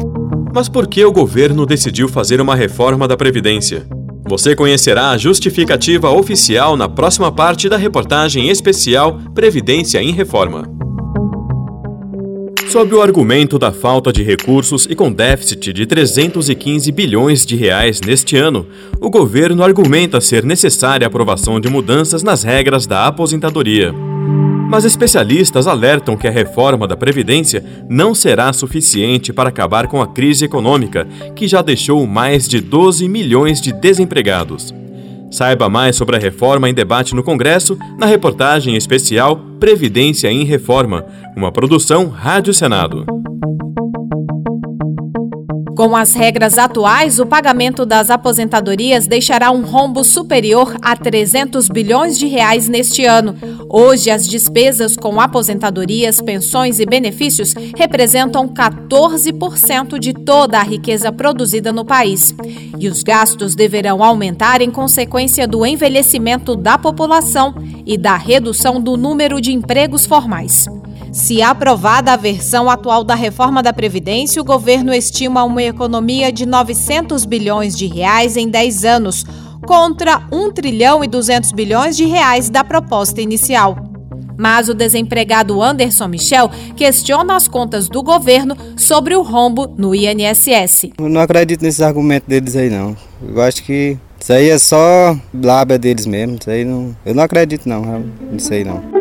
Mas 0.56 0.70
por 0.70 0.88
que 0.88 1.04
o 1.04 1.12
governo 1.12 1.66
decidiu 1.66 2.08
fazer 2.08 2.40
uma 2.40 2.56
reforma 2.56 3.10
da 3.10 3.18
Previdência? 3.18 3.86
Você 4.26 4.56
conhecerá 4.56 5.10
a 5.10 5.18
justificativa 5.18 6.10
oficial 6.10 6.78
na 6.78 6.88
próxima 6.88 7.30
parte 7.30 7.68
da 7.68 7.76
reportagem 7.76 8.48
especial 8.48 9.20
Previdência 9.36 10.02
em 10.02 10.14
Reforma. 10.14 10.64
Sob 12.70 12.96
o 12.96 13.02
argumento 13.02 13.60
da 13.60 13.74
falta 13.74 14.14
de 14.14 14.24
recursos 14.24 14.88
e 14.90 14.96
com 14.96 15.12
déficit 15.12 15.74
de 15.74 15.86
315 15.86 16.90
bilhões 16.90 17.46
de 17.46 17.58
reais 17.58 18.00
neste 18.00 18.38
ano, 18.38 18.66
o 19.02 19.10
governo 19.10 19.62
argumenta 19.62 20.22
ser 20.22 20.46
necessária 20.46 21.06
a 21.06 21.10
aprovação 21.10 21.60
de 21.60 21.68
mudanças 21.68 22.24
nas 22.24 22.44
regras 22.44 22.88
da 22.88 23.08
aposentadoria. 23.08 23.94
Mas 24.68 24.84
especialistas 24.84 25.68
alertam 25.68 26.18
que 26.18 26.28
a 26.28 26.32
reforma 26.32 26.88
da 26.88 26.98
Previdência 26.98 27.64
não 27.88 28.16
será 28.16 28.52
suficiente 28.52 29.32
para 29.32 29.50
acabar 29.50 29.88
com 29.88 30.02
a 30.02 30.08
crise 30.08 30.46
econômica, 30.46 31.08
que 31.36 31.48
já 31.48 31.62
deixou 31.62 32.06
mais 32.08 32.48
de 32.48 32.60
12 32.60 33.08
milhões 33.08 33.62
de 33.62 33.72
desempregados. 33.72 34.74
Saiba 35.32 35.70
mais 35.70 35.96
sobre 35.96 36.16
a 36.16 36.20
reforma 36.20 36.70
em 36.70 36.74
debate 36.74 37.14
no 37.14 37.24
Congresso 37.24 37.78
na 37.98 38.06
reportagem 38.06 38.76
especial 38.76 39.38
Previdência 39.60 40.32
em 40.32 40.44
Reforma, 40.44 41.06
uma 41.36 41.52
produção 41.52 42.10
Rádio 42.10 42.54
Senado. 42.54 43.06
Com 45.75 45.94
as 45.94 46.13
regras 46.13 46.58
atuais, 46.58 47.20
o 47.20 47.25
pagamento 47.25 47.86
das 47.86 48.10
aposentadorias 48.10 49.08
deixará 49.08 49.51
um 49.51 49.62
rombo 49.62 50.05
superior 50.05 50.77
a 50.82 50.96
300 50.96 51.67
bilhões 51.67 52.17
de 52.17 52.27
reais 52.27 52.70
neste 52.70 53.03
ano. 53.03 53.36
Hoje, 53.70 54.10
as 54.10 54.25
despesas 54.25 54.96
com 54.96 55.20
aposentadorias, 55.20 56.22
pensões 56.22 56.79
e 56.79 56.86
benefícios 56.86 57.53
representam 57.75 58.48
14% 58.48 60.00
de 60.00 60.13
toda 60.13 60.60
a 60.60 60.63
riqueza 60.63 61.12
produzida 61.12 61.74
no 61.74 61.84
país. 61.84 62.34
E 62.79 62.88
os 62.88 63.03
gastos 63.03 63.53
deverão 63.53 64.01
aumentar 64.01 64.62
em 64.62 64.72
consequência 64.72 65.46
do 65.46 65.65
envelhecimento 65.65 66.55
da 66.55 66.77
população 66.77 67.53
e 67.86 67.98
da 67.98 68.15
redução 68.15 68.79
do 68.79 68.96
número 68.96 69.41
de 69.41 69.51
empregos 69.51 70.05
formais. 70.05 70.67
Se 71.16 71.42
aprovada 71.42 72.12
a 72.12 72.18
versão 72.18 72.70
atual 72.70 73.02
da 73.02 73.16
reforma 73.16 73.64
da 73.64 73.72
Previdência, 73.72 74.42
o 74.42 74.46
governo 74.46 74.94
estima 74.94 75.46
uma 75.46 75.64
economia 75.64 76.30
de 76.30 76.46
900 76.46 77.24
bilhões 77.24 77.74
de 77.74 77.88
reais 77.88 78.36
em 78.36 78.50
10 78.50 78.84
anos, 78.84 79.26
contra 79.66 80.28
1 80.30 80.52
trilhão 80.52 81.06
e 81.06 81.08
200 81.08 81.54
bilhões 81.54 81.96
de 81.96 82.04
reais 82.04 82.50
da 82.50 82.66
proposta 82.66 83.22
inicial. 83.22 83.78
Mas 84.38 84.68
o 84.68 84.74
desempregado 84.74 85.64
Anderson 85.64 86.10
Michel 86.10 86.52
questiona 86.76 87.38
as 87.38 87.48
contas 87.48 87.88
do 87.88 88.04
governo 88.04 88.58
sobre 88.76 89.16
o 89.16 89.22
rombo 89.22 89.74
no 89.78 89.96
INSS. 89.96 90.90
Eu 90.98 91.08
não 91.08 91.22
acredito 91.22 91.62
nesses 91.62 91.82
argumentos 91.82 92.28
deles 92.28 92.58
aí, 92.58 92.70
não. 92.70 92.94
Eu 93.26 93.42
acho 93.42 93.64
que 93.64 93.98
isso 94.20 94.34
aí 94.34 94.50
é 94.50 94.60
só 94.60 95.18
lábia 95.34 95.80
deles 95.80 96.06
mesmo. 96.06 96.36
Isso 96.38 96.50
aí 96.50 96.66
não, 96.66 96.94
eu 97.06 97.16
não 97.16 97.24
acredito, 97.24 97.70
não, 97.70 98.04
nisso 98.34 98.54
aí 98.54 98.66
não. 98.66 98.95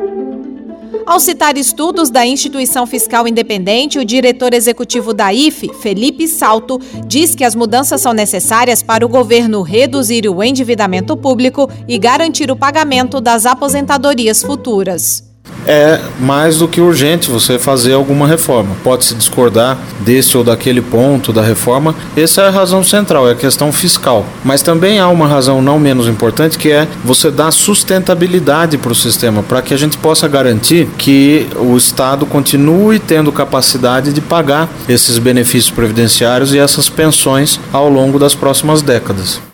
Ao 1.07 1.21
citar 1.21 1.59
estudos 1.59 2.09
da 2.09 2.25
Instituição 2.25 2.87
Fiscal 2.87 3.29
Independente, 3.29 3.99
o 3.99 4.05
diretor 4.05 4.55
executivo 4.55 5.13
da 5.13 5.35
IFE, 5.35 5.71
Felipe 5.75 6.27
Salto, 6.27 6.81
diz 7.07 7.35
que 7.35 7.45
as 7.45 7.55
mudanças 7.55 8.01
são 8.01 8.15
necessárias 8.15 8.83
para 8.83 9.05
o 9.05 9.09
governo 9.09 9.61
reduzir 9.61 10.27
o 10.27 10.43
endividamento 10.43 11.15
público 11.15 11.69
e 11.87 11.99
garantir 11.99 12.51
o 12.51 12.57
pagamento 12.57 13.21
das 13.21 13.45
aposentadorias 13.45 14.43
futuras 14.43 15.34
é 15.67 16.01
mais 16.21 16.59
do 16.59 16.69
que 16.69 16.81
urgente 16.81 17.31
você 17.31 17.59
fazer 17.59 17.93
alguma 17.93 18.27
reforma. 18.27 18.77
Pode-se 18.83 19.15
discordar 19.15 19.79
desse 20.01 20.37
ou 20.37 20.45
daquele 20.45 20.81
ponto 20.81 21.33
da 21.33 21.43
reforma, 21.43 21.95
essa 22.17 22.43
é 22.43 22.49
a 22.49 22.51
razão 22.51 22.83
central, 22.83 23.29
é 23.29 23.33
a 23.33 23.37
questão 23.37 23.73
fiscal. 23.73 24.27
Mas 24.45 24.63
também 24.63 24.99
há 24.99 25.09
uma 25.09 25.27
razão 25.27 25.63
não 25.63 25.79
menos 25.79 26.07
importante 26.07 26.59
que 26.59 26.71
é 26.71 26.87
você 27.05 27.31
dar 27.31 27.51
sustentabilidade 27.51 28.79
para 28.79 28.93
o 28.93 28.95
sistema, 28.95 29.43
para 29.43 29.63
que 29.63 29.75
a 29.75 29.79
gente 29.79 29.97
possa 29.99 30.29
garantir 30.29 30.89
que 30.99 31.47
o 31.57 31.77
Estado 31.77 32.27
continue 32.27 32.99
tendo 32.99 33.33
capacidade 33.33 34.13
de 34.13 34.21
pagar 34.21 34.69
esses 34.89 35.19
benefícios 35.19 35.71
previdenciários 35.71 36.55
e 36.55 36.59
essas 36.59 36.89
pensões 36.89 37.61
ao 37.73 37.89
longo 37.89 38.19
das 38.19 38.35
próximas 38.35 38.83
décadas. 38.83 39.54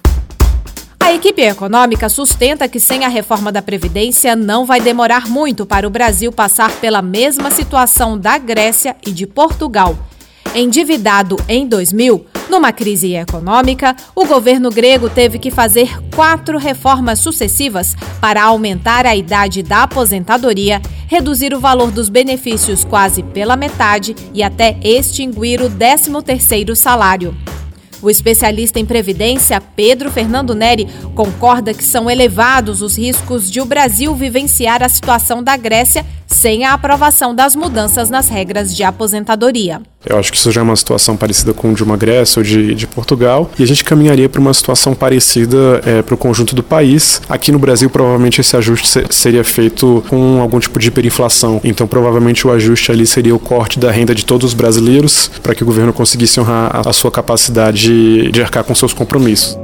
A 1.10 1.14
equipe 1.14 1.42
econômica 1.42 2.08
sustenta 2.08 2.68
que 2.68 2.78
sem 2.78 3.04
a 3.04 3.08
reforma 3.08 3.50
da 3.50 3.60
Previdência 3.60 4.36
não 4.36 4.64
vai 4.64 4.80
demorar 4.80 5.28
muito 5.28 5.66
para 5.66 5.84
o 5.84 5.90
Brasil 5.90 6.30
passar 6.30 6.70
pela 6.76 7.02
mesma 7.02 7.50
situação 7.50 8.16
da 8.16 8.38
Grécia 8.38 8.94
e 9.04 9.10
de 9.10 9.26
Portugal. 9.26 9.98
Endividado 10.54 11.36
em 11.48 11.66
2000, 11.66 12.26
numa 12.48 12.70
crise 12.70 13.12
econômica, 13.16 13.96
o 14.14 14.24
governo 14.24 14.70
grego 14.70 15.10
teve 15.10 15.40
que 15.40 15.50
fazer 15.50 16.00
quatro 16.14 16.56
reformas 16.58 17.18
sucessivas 17.18 17.96
para 18.20 18.44
aumentar 18.44 19.04
a 19.04 19.16
idade 19.16 19.64
da 19.64 19.82
aposentadoria, 19.82 20.80
reduzir 21.08 21.52
o 21.52 21.58
valor 21.58 21.90
dos 21.90 22.08
benefícios 22.08 22.84
quase 22.84 23.24
pela 23.24 23.56
metade 23.56 24.14
e 24.32 24.44
até 24.44 24.78
extinguir 24.80 25.60
o 25.60 25.68
13º 25.68 26.76
salário. 26.76 27.36
O 28.02 28.08
especialista 28.08 28.78
em 28.78 28.86
previdência, 28.86 29.60
Pedro 29.60 30.10
Fernando 30.10 30.54
Neri, 30.54 30.88
concorda 31.14 31.74
que 31.74 31.84
são 31.84 32.10
elevados 32.10 32.80
os 32.80 32.96
riscos 32.96 33.50
de 33.50 33.60
o 33.60 33.64
Brasil 33.64 34.14
vivenciar 34.14 34.82
a 34.82 34.88
situação 34.88 35.42
da 35.42 35.56
Grécia 35.56 36.04
sem 36.26 36.64
a 36.64 36.72
aprovação 36.72 37.34
das 37.34 37.54
mudanças 37.54 38.08
nas 38.08 38.28
regras 38.28 38.74
de 38.74 38.82
aposentadoria. 38.82 39.82
Eu 40.04 40.18
acho 40.18 40.32
que 40.32 40.38
isso 40.38 40.50
já 40.50 40.62
é 40.62 40.64
uma 40.64 40.76
situação 40.76 41.14
parecida 41.16 41.52
com 41.52 41.74
de 41.74 41.84
uma 41.84 41.96
Grécia 41.96 42.40
ou 42.40 42.44
de, 42.44 42.74
de 42.74 42.86
Portugal, 42.86 43.50
e 43.58 43.62
a 43.62 43.66
gente 43.66 43.84
caminharia 43.84 44.28
para 44.28 44.40
uma 44.40 44.54
situação 44.54 44.94
parecida 44.94 45.80
é, 45.84 46.00
para 46.00 46.14
o 46.14 46.18
conjunto 46.18 46.54
do 46.54 46.62
país. 46.62 47.20
Aqui 47.28 47.52
no 47.52 47.58
Brasil, 47.58 47.90
provavelmente 47.90 48.40
esse 48.40 48.56
ajuste 48.56 48.88
seria 49.10 49.44
feito 49.44 50.02
com 50.08 50.40
algum 50.40 50.58
tipo 50.58 50.78
de 50.78 50.88
hiperinflação, 50.88 51.60
então 51.62 51.86
provavelmente 51.86 52.46
o 52.46 52.50
ajuste 52.50 52.90
ali 52.90 53.06
seria 53.06 53.34
o 53.34 53.38
corte 53.38 53.78
da 53.78 53.90
renda 53.90 54.14
de 54.14 54.24
todos 54.24 54.48
os 54.48 54.54
brasileiros 54.54 55.30
para 55.42 55.54
que 55.54 55.62
o 55.62 55.66
governo 55.66 55.92
conseguisse 55.92 56.40
honrar 56.40 56.80
a 56.86 56.92
sua 56.92 57.10
capacidade 57.10 57.80
de, 57.80 58.30
de 58.30 58.42
arcar 58.42 58.64
com 58.64 58.74
seus 58.74 58.94
compromissos. 58.94 59.58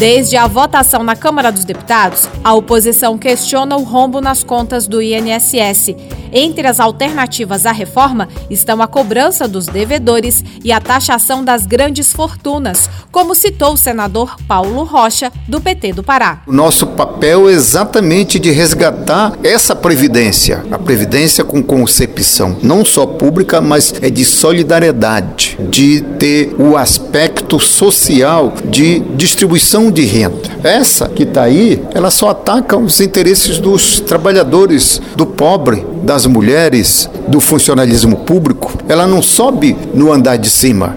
Desde 0.00 0.34
a 0.34 0.46
votação 0.46 1.04
na 1.04 1.14
Câmara 1.14 1.52
dos 1.52 1.66
Deputados, 1.66 2.26
a 2.42 2.54
oposição 2.54 3.18
questiona 3.18 3.76
o 3.76 3.82
rombo 3.82 4.18
nas 4.18 4.42
contas 4.42 4.88
do 4.88 5.02
INSS. 5.02 5.94
Entre 6.32 6.66
as 6.66 6.80
alternativas 6.80 7.66
à 7.66 7.72
reforma 7.72 8.26
estão 8.48 8.80
a 8.80 8.86
cobrança 8.86 9.46
dos 9.46 9.66
devedores 9.66 10.42
e 10.64 10.72
a 10.72 10.80
taxação 10.80 11.44
das 11.44 11.66
grandes 11.66 12.12
fortunas, 12.12 12.88
como 13.10 13.34
citou 13.34 13.74
o 13.74 13.76
senador 13.76 14.36
Paulo 14.46 14.84
Rocha, 14.84 15.32
do 15.48 15.60
PT 15.60 15.92
do 15.92 16.02
Pará. 16.02 16.42
O 16.46 16.52
nosso 16.52 16.86
papel 16.86 17.48
é 17.48 17.52
exatamente 17.52 18.38
de 18.38 18.50
resgatar 18.50 19.32
essa 19.42 19.74
previdência, 19.74 20.64
a 20.70 20.78
previdência 20.78 21.44
com 21.44 21.62
concepção 21.62 22.56
não 22.62 22.84
só 22.84 23.04
pública, 23.04 23.60
mas 23.60 23.92
é 24.00 24.08
de 24.08 24.24
solidariedade, 24.24 25.58
de 25.68 26.00
ter 26.18 26.54
o 26.58 26.76
aspecto 26.76 27.58
social 27.58 28.54
de 28.64 29.00
distribuição 29.16 29.89
de 29.90 30.02
renda. 30.02 30.50
Essa 30.62 31.08
que 31.08 31.24
está 31.24 31.42
aí, 31.42 31.82
ela 31.94 32.10
só 32.10 32.30
ataca 32.30 32.76
os 32.76 33.00
interesses 33.00 33.58
dos 33.58 34.00
trabalhadores, 34.00 35.00
do 35.16 35.26
pobre, 35.26 35.84
das 36.02 36.26
mulheres, 36.26 37.08
do 37.28 37.40
funcionalismo 37.40 38.18
público. 38.18 38.72
Ela 38.88 39.06
não 39.06 39.22
sobe 39.22 39.76
no 39.94 40.12
andar 40.12 40.36
de 40.36 40.50
cima. 40.50 40.96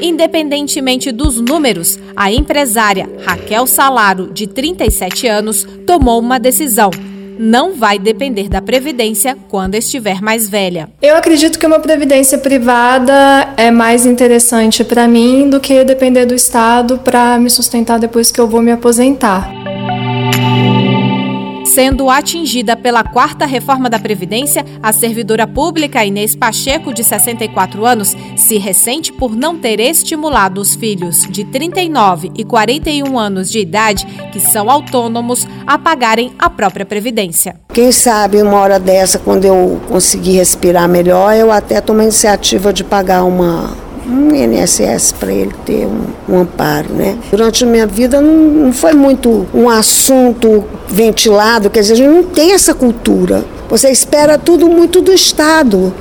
Independentemente 0.00 1.12
dos 1.12 1.40
números, 1.40 1.98
a 2.16 2.32
empresária 2.32 3.08
Raquel 3.24 3.66
Salaro, 3.66 4.32
de 4.32 4.46
37 4.48 5.28
anos, 5.28 5.66
tomou 5.86 6.18
uma 6.18 6.40
decisão 6.40 6.90
não 7.38 7.74
vai 7.74 7.98
depender 7.98 8.48
da 8.48 8.60
previdência 8.60 9.36
quando 9.48 9.74
estiver 9.74 10.20
mais 10.20 10.48
velha. 10.48 10.88
Eu 11.00 11.16
acredito 11.16 11.58
que 11.58 11.66
uma 11.66 11.80
previdência 11.80 12.38
privada 12.38 13.48
é 13.56 13.70
mais 13.70 14.06
interessante 14.06 14.84
para 14.84 15.06
mim 15.08 15.48
do 15.48 15.60
que 15.60 15.84
depender 15.84 16.26
do 16.26 16.34
Estado 16.34 16.98
para 16.98 17.38
me 17.38 17.50
sustentar 17.50 17.98
depois 17.98 18.30
que 18.30 18.40
eu 18.40 18.48
vou 18.48 18.62
me 18.62 18.72
aposentar 18.72 19.50
sendo 21.64 22.10
atingida 22.10 22.76
pela 22.76 23.04
quarta 23.04 23.46
reforma 23.46 23.88
da 23.88 23.98
Previdência, 23.98 24.64
a 24.82 24.92
servidora 24.92 25.46
pública 25.46 26.04
Inês 26.04 26.34
Pacheco, 26.34 26.92
de 26.92 27.04
64 27.04 27.84
anos, 27.84 28.16
se 28.36 28.58
ressente 28.58 29.12
por 29.12 29.34
não 29.34 29.58
ter 29.58 29.80
estimulado 29.80 30.60
os 30.60 30.74
filhos 30.74 31.26
de 31.30 31.44
39 31.44 32.30
e 32.36 32.44
41 32.44 33.18
anos 33.18 33.50
de 33.50 33.58
idade, 33.58 34.06
que 34.32 34.40
são 34.40 34.70
autônomos, 34.70 35.46
a 35.66 35.78
pagarem 35.78 36.32
a 36.38 36.50
própria 36.50 36.84
Previdência. 36.84 37.56
Quem 37.72 37.92
sabe 37.92 38.42
uma 38.42 38.58
hora 38.58 38.78
dessa, 38.78 39.18
quando 39.18 39.44
eu 39.44 39.80
conseguir 39.88 40.32
respirar 40.32 40.88
melhor, 40.88 41.34
eu 41.34 41.50
até 41.50 41.80
tomo 41.80 42.00
a 42.00 42.04
iniciativa 42.04 42.72
de 42.72 42.84
pagar 42.84 43.24
uma 43.24 43.91
um 44.06 44.34
INSS 44.34 45.12
para 45.12 45.32
ele 45.32 45.52
ter 45.64 45.86
um, 45.86 46.06
um, 46.28 46.40
amparo, 46.40 46.92
né? 46.94 47.16
Durante 47.30 47.64
a 47.64 47.66
minha 47.66 47.86
vida 47.86 48.20
não, 48.20 48.32
não 48.32 48.72
foi 48.72 48.92
muito 48.92 49.46
um 49.54 49.68
assunto 49.68 50.64
ventilado, 50.88 51.70
quer 51.70 51.80
dizer, 51.80 51.94
a 51.94 51.96
gente 51.96 52.08
não 52.08 52.22
tem 52.24 52.52
essa 52.52 52.74
cultura. 52.74 53.44
Você 53.68 53.90
espera 53.90 54.36
tudo 54.36 54.68
muito 54.68 55.00
do 55.00 55.12
Estado. 55.12 55.92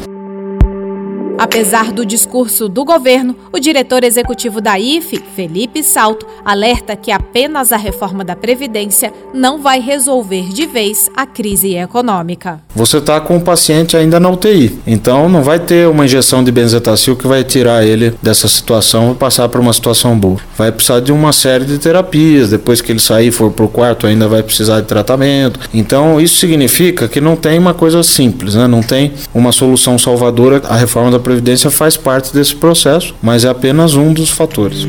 Apesar 1.42 1.92
do 1.92 2.06
discurso 2.06 2.70
do 2.70 2.86
governo, 2.86 3.36
o 3.52 3.58
diretor 3.58 4.04
executivo 4.04 4.62
da 4.62 4.78
IFE, 4.80 5.24
Felipe 5.36 5.82
Salto, 5.82 6.28
alerta 6.46 6.96
que 6.96 7.10
apenas 7.10 7.72
a 7.72 7.78
reforma 7.78 8.24
da 8.24 8.36
Previdência 8.36 9.12
não 9.34 9.60
vai 9.60 9.80
resolver 9.80 10.50
de 10.50 10.68
vez 10.68 11.10
a 11.18 11.26
crise 11.26 11.76
econômica. 11.76 12.62
Você 12.76 13.00
está 13.00 13.20
com 13.20 13.38
o 13.38 13.42
paciente 13.42 13.98
ainda 13.98 14.20
na 14.20 14.30
UTI, 14.30 14.80
então 14.86 15.28
não 15.28 15.42
vai 15.42 15.58
ter 15.58 15.88
uma 15.88 16.06
injeção 16.06 16.44
de 16.44 16.52
benzetacil 16.52 17.16
que 17.16 17.26
vai 17.26 17.44
tirar 17.44 17.84
ele 17.84 18.14
dessa 18.22 18.48
situação 18.48 19.12
e 19.12 19.16
passar 19.16 19.50
para 19.50 19.60
uma 19.60 19.74
situação 19.74 20.16
boa. 20.16 20.38
Vai 20.56 20.72
precisar 20.72 21.00
de 21.00 21.12
uma 21.12 21.34
série 21.34 21.66
de 21.66 21.80
terapias, 21.80 22.52
depois 22.52 22.82
que 22.82 22.92
ele 22.92 23.00
sair 23.00 23.30
e 23.30 23.32
for 23.32 23.52
para 23.52 23.66
o 23.66 23.68
quarto 23.68 24.06
ainda 24.06 24.28
vai 24.28 24.44
precisar 24.44 24.80
de 24.80 24.86
tratamento. 24.86 25.60
Então 25.74 26.22
isso 26.22 26.38
significa 26.38 27.08
que 27.08 27.20
não 27.20 27.36
tem 27.36 27.58
uma 27.58 27.74
coisa 27.74 28.04
simples, 28.04 28.54
né? 28.54 28.68
não 28.68 28.84
tem 28.84 29.14
uma 29.34 29.52
solução 29.52 29.98
salvadora. 29.98 30.62
A 30.70 30.76
reforma 30.76 31.10
da 31.10 31.18
Previdência 31.18 31.31
Previdência 31.32 31.72
faz 31.72 31.96
parte 31.96 32.34
desse 32.34 32.54
processo, 32.54 33.16
mas 33.24 33.46
é 33.46 33.50
apenas 33.50 33.96
um 33.96 34.12
dos 34.14 34.30
fatores. 34.30 34.86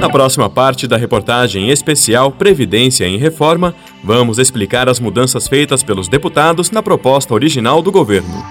Na 0.00 0.08
próxima 0.08 0.48
parte 0.48 0.86
da 0.86 0.96
reportagem 0.96 1.70
especial 1.70 2.30
Previdência 2.30 3.04
em 3.04 3.18
Reforma, 3.18 3.74
vamos 4.04 4.38
explicar 4.38 4.88
as 4.88 5.00
mudanças 5.00 5.48
feitas 5.48 5.82
pelos 5.82 6.06
deputados 6.06 6.70
na 6.70 6.84
proposta 6.84 7.34
original 7.34 7.82
do 7.82 7.90
governo. 7.90 8.44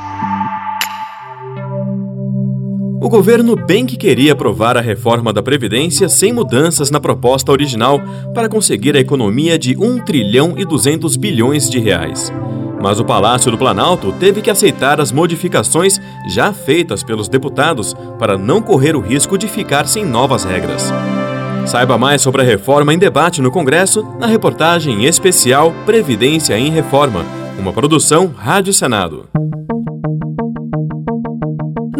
O 3.02 3.08
governo 3.08 3.56
bem 3.56 3.86
que 3.86 3.96
queria 3.96 4.34
aprovar 4.34 4.76
a 4.76 4.82
reforma 4.82 5.32
da 5.32 5.42
Previdência 5.42 6.10
sem 6.10 6.34
mudanças 6.34 6.92
na 6.92 7.00
proposta 7.00 7.50
original 7.50 8.02
para 8.34 8.50
conseguir 8.50 8.98
a 8.98 9.00
economia 9.00 9.58
de 9.58 9.74
1 9.78 10.00
trilhão 10.00 10.56
e 10.58 10.66
200 10.66 11.16
bilhões 11.16 11.70
de 11.70 11.80
reais. 11.80 12.30
Mas 12.82 13.00
o 13.00 13.06
Palácio 13.06 13.52
do 13.52 13.58
Planalto 13.58 14.12
teve 14.14 14.42
que 14.42 14.50
aceitar 14.50 15.02
as 15.02 15.12
modificações 15.12 16.00
já 16.28 16.54
feitas 16.54 17.04
pelos 17.04 17.28
deputados 17.28 17.94
para 18.18 18.38
não 18.38 18.62
correr 18.62 18.96
o 18.96 19.02
risco 19.02 19.38
de 19.38 19.48
ficar 19.48 19.88
sem 19.88 20.06
novas 20.06 20.44
regras. 20.44 20.92
Saiba 21.66 21.98
mais 21.98 22.22
sobre 22.22 22.42
a 22.42 22.46
reforma 22.46 22.94
em 22.94 22.98
debate 22.98 23.42
no 23.42 23.52
Congresso 23.52 24.04
na 24.20 24.28
reportagem 24.28 25.06
especial 25.06 25.74
Previdência 25.86 26.58
em 26.58 26.72
Reforma, 26.72 27.26
uma 27.60 27.74
produção 27.74 28.34
Rádio 28.36 28.74
Senado. 28.74 29.28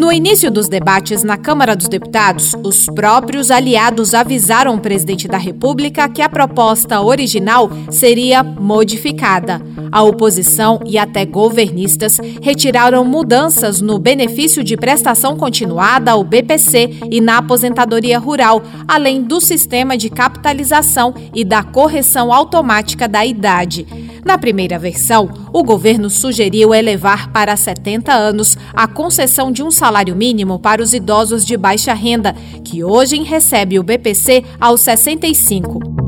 No 0.00 0.10
início 0.10 0.50
dos 0.50 0.66
debates 0.66 1.22
na 1.22 1.36
Câmara 1.36 1.76
dos 1.76 1.86
Deputados, 1.86 2.54
os 2.64 2.86
próprios 2.86 3.50
aliados 3.50 4.14
avisaram 4.14 4.74
o 4.74 4.80
presidente 4.80 5.28
da 5.28 5.36
República 5.36 6.08
que 6.08 6.22
a 6.22 6.28
proposta 6.28 7.02
original 7.02 7.68
seria 7.90 8.42
modificada. 8.42 9.60
A 9.92 10.02
oposição 10.02 10.80
e 10.86 10.96
até 10.96 11.26
governistas 11.26 12.18
retiraram 12.40 13.04
mudanças 13.04 13.82
no 13.82 13.98
benefício 13.98 14.64
de 14.64 14.74
prestação 14.74 15.36
continuada, 15.36 16.16
o 16.16 16.24
BPC, 16.24 17.00
e 17.10 17.20
na 17.20 17.36
aposentadoria 17.36 18.18
rural, 18.18 18.62
além 18.88 19.20
do 19.20 19.38
sistema 19.38 19.98
de 19.98 20.08
capitalização 20.08 21.12
e 21.34 21.44
da 21.44 21.62
correção 21.62 22.32
automática 22.32 23.06
da 23.06 23.26
idade. 23.26 23.86
Na 24.24 24.38
primeira 24.38 24.78
versão, 24.78 25.28
o 25.52 25.62
governo 25.62 26.08
sugeriu 26.08 26.74
elevar 26.74 27.32
para 27.32 27.56
70 27.56 28.12
anos 28.12 28.56
a 28.72 28.86
concessão 28.86 29.50
de 29.50 29.62
um 29.62 29.70
salário 29.70 29.89
mínimo 30.14 30.58
para 30.58 30.82
os 30.82 30.94
idosos 30.94 31.44
de 31.44 31.56
baixa 31.56 31.92
renda, 31.92 32.34
que 32.64 32.82
hoje 32.84 33.22
recebe 33.22 33.78
o 33.78 33.82
BPC 33.82 34.44
aos 34.60 34.80
65. 34.80 36.00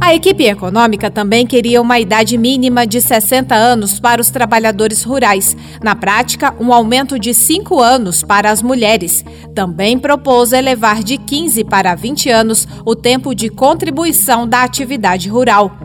A 0.00 0.14
equipe 0.14 0.44
econômica 0.44 1.10
também 1.10 1.46
queria 1.46 1.82
uma 1.82 1.98
idade 1.98 2.38
mínima 2.38 2.86
de 2.86 3.00
60 3.00 3.54
anos 3.54 4.00
para 4.00 4.22
os 4.22 4.30
trabalhadores 4.30 5.02
rurais. 5.02 5.56
Na 5.82 5.94
prática, 5.94 6.54
um 6.58 6.72
aumento 6.72 7.18
de 7.18 7.34
5 7.34 7.78
anos 7.80 8.22
para 8.22 8.50
as 8.50 8.62
mulheres. 8.62 9.24
Também 9.54 9.98
propôs 9.98 10.52
elevar 10.52 11.02
de 11.02 11.18
15 11.18 11.64
para 11.64 11.94
20 11.94 12.30
anos 12.30 12.66
o 12.86 12.94
tempo 12.94 13.34
de 13.34 13.50
contribuição 13.50 14.48
da 14.48 14.62
atividade 14.62 15.28
rural. 15.28 15.76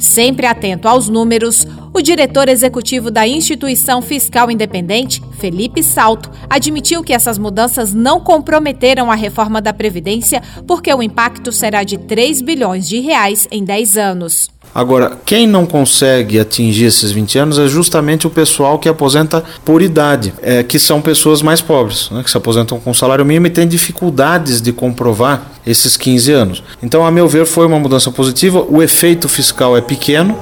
Sempre 0.00 0.46
atento 0.46 0.88
aos 0.88 1.10
números, 1.10 1.66
o 1.92 2.00
diretor 2.00 2.48
executivo 2.48 3.10
da 3.10 3.28
instituição 3.28 4.00
fiscal 4.00 4.50
independente, 4.50 5.22
Felipe 5.38 5.82
Salto, 5.82 6.30
admitiu 6.48 7.04
que 7.04 7.12
essas 7.12 7.36
mudanças 7.36 7.92
não 7.92 8.18
comprometeram 8.18 9.10
a 9.10 9.14
reforma 9.14 9.60
da 9.60 9.74
Previdência 9.74 10.42
porque 10.66 10.92
o 10.92 11.02
impacto 11.02 11.52
será 11.52 11.84
de 11.84 11.98
3 11.98 12.40
bilhões 12.40 12.88
de 12.88 12.98
reais 12.98 13.46
em 13.50 13.62
10 13.62 13.98
anos. 13.98 14.48
Agora, 14.74 15.18
quem 15.24 15.46
não 15.46 15.66
consegue 15.66 16.38
atingir 16.38 16.84
esses 16.84 17.10
20 17.10 17.38
anos 17.38 17.58
é 17.58 17.66
justamente 17.66 18.26
o 18.26 18.30
pessoal 18.30 18.78
que 18.78 18.88
aposenta 18.88 19.42
por 19.64 19.82
idade, 19.82 20.32
é, 20.42 20.62
que 20.62 20.78
são 20.78 21.00
pessoas 21.00 21.42
mais 21.42 21.60
pobres, 21.60 22.08
né, 22.10 22.22
que 22.22 22.30
se 22.30 22.36
aposentam 22.36 22.78
com 22.78 22.94
salário 22.94 23.24
mínimo 23.24 23.48
e 23.48 23.50
têm 23.50 23.66
dificuldades 23.66 24.60
de 24.60 24.72
comprovar 24.72 25.50
esses 25.66 25.96
15 25.96 26.32
anos. 26.32 26.62
Então, 26.82 27.04
a 27.04 27.10
meu 27.10 27.28
ver, 27.28 27.46
foi 27.46 27.66
uma 27.66 27.78
mudança 27.78 28.10
positiva. 28.10 28.64
O 28.68 28.82
efeito 28.82 29.28
fiscal 29.28 29.76
é 29.76 29.80
pequeno, 29.80 30.36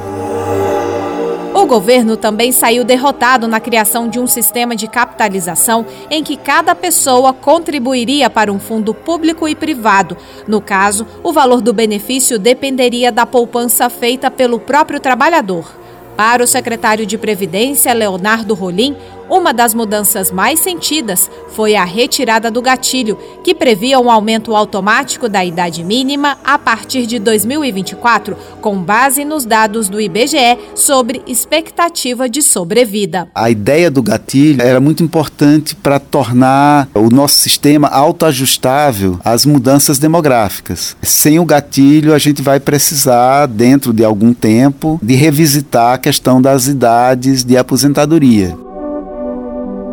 governo 1.69 2.17
também 2.17 2.51
saiu 2.51 2.83
derrotado 2.83 3.47
na 3.47 3.61
criação 3.61 4.09
de 4.09 4.19
um 4.19 4.27
sistema 4.27 4.75
de 4.75 4.89
capitalização 4.89 5.87
em 6.11 6.25
que 6.25 6.37
cada 6.37 6.75
pessoa 6.75 7.33
contribuiria 7.33 8.29
para 8.29 8.53
um 8.53 8.59
fundo 8.59 8.93
público 8.93 9.47
e 9.47 9.55
privado. 9.55 10.17
No 10.49 10.61
caso, 10.61 11.07
o 11.23 11.33
valor 11.33 11.61
do 11.61 11.73
benefício 11.73 12.39
dependeria 12.39 13.13
da 13.13 13.27
poupança 13.27 13.89
feita 13.89 14.31
pelo 14.31 14.59
próprio 14.59 14.99
trabalhador. 14.99 15.79
Para 16.17 16.43
o 16.43 16.49
secretário 16.49 17.07
de 17.07 17.17
Previdência, 17.17 17.93
Leonardo 17.93 18.53
Rolim, 18.53 18.97
uma 19.29 19.53
das 19.53 19.75
mudanças 19.75 20.31
mais 20.31 20.61
sentidas 20.61 21.31
foi 21.51 21.77
a 21.77 21.85
retirada 21.85 22.51
do 22.51 22.63
gatilho, 22.63 23.19
que 23.45 23.55
previa 23.55 24.01
um 24.01 24.11
aumento 24.11 24.55
automático 24.55 25.29
da 25.29 25.45
idade 25.45 25.85
mínima 25.85 26.39
a 26.45 26.59
partir 26.59 27.07
de 27.07 27.19
2024, 27.19 28.37
com 28.61 28.83
base 28.83 29.25
nos 29.25 29.45
dados 29.45 29.89
do 29.89 30.01
IBGE 30.01 30.59
sobre 30.75 31.23
expectativa 31.27 32.29
de 32.29 32.43
sobrevida. 32.43 33.29
A 33.35 33.51
ideia 33.51 33.91
do 33.91 34.03
gatilho 34.03 34.63
era 34.63 34.81
muito 34.81 35.03
importante 35.03 35.75
para 35.75 35.99
tornar 35.99 36.89
o 36.95 37.11
nosso 37.11 37.37
sistema 37.37 37.89
autoajustável 37.89 39.19
às 39.25 39.45
mudanças 39.45 39.99
demográficas. 39.99 40.97
Sem 41.03 41.39
o 41.39 41.45
gatilho, 41.45 42.15
a 42.15 42.19
gente 42.19 42.43
vai 42.43 42.61
precisar, 42.61 43.47
dentro 43.47 43.93
de 43.93 44.05
algum 44.05 44.33
tempo, 44.33 44.99
de 45.03 45.15
revisitar 45.15 45.95
a 45.95 45.99
questão 45.99 46.41
das 46.41 46.67
idades 46.67 47.45
de 47.45 47.57
aposentadoria. 47.57 48.68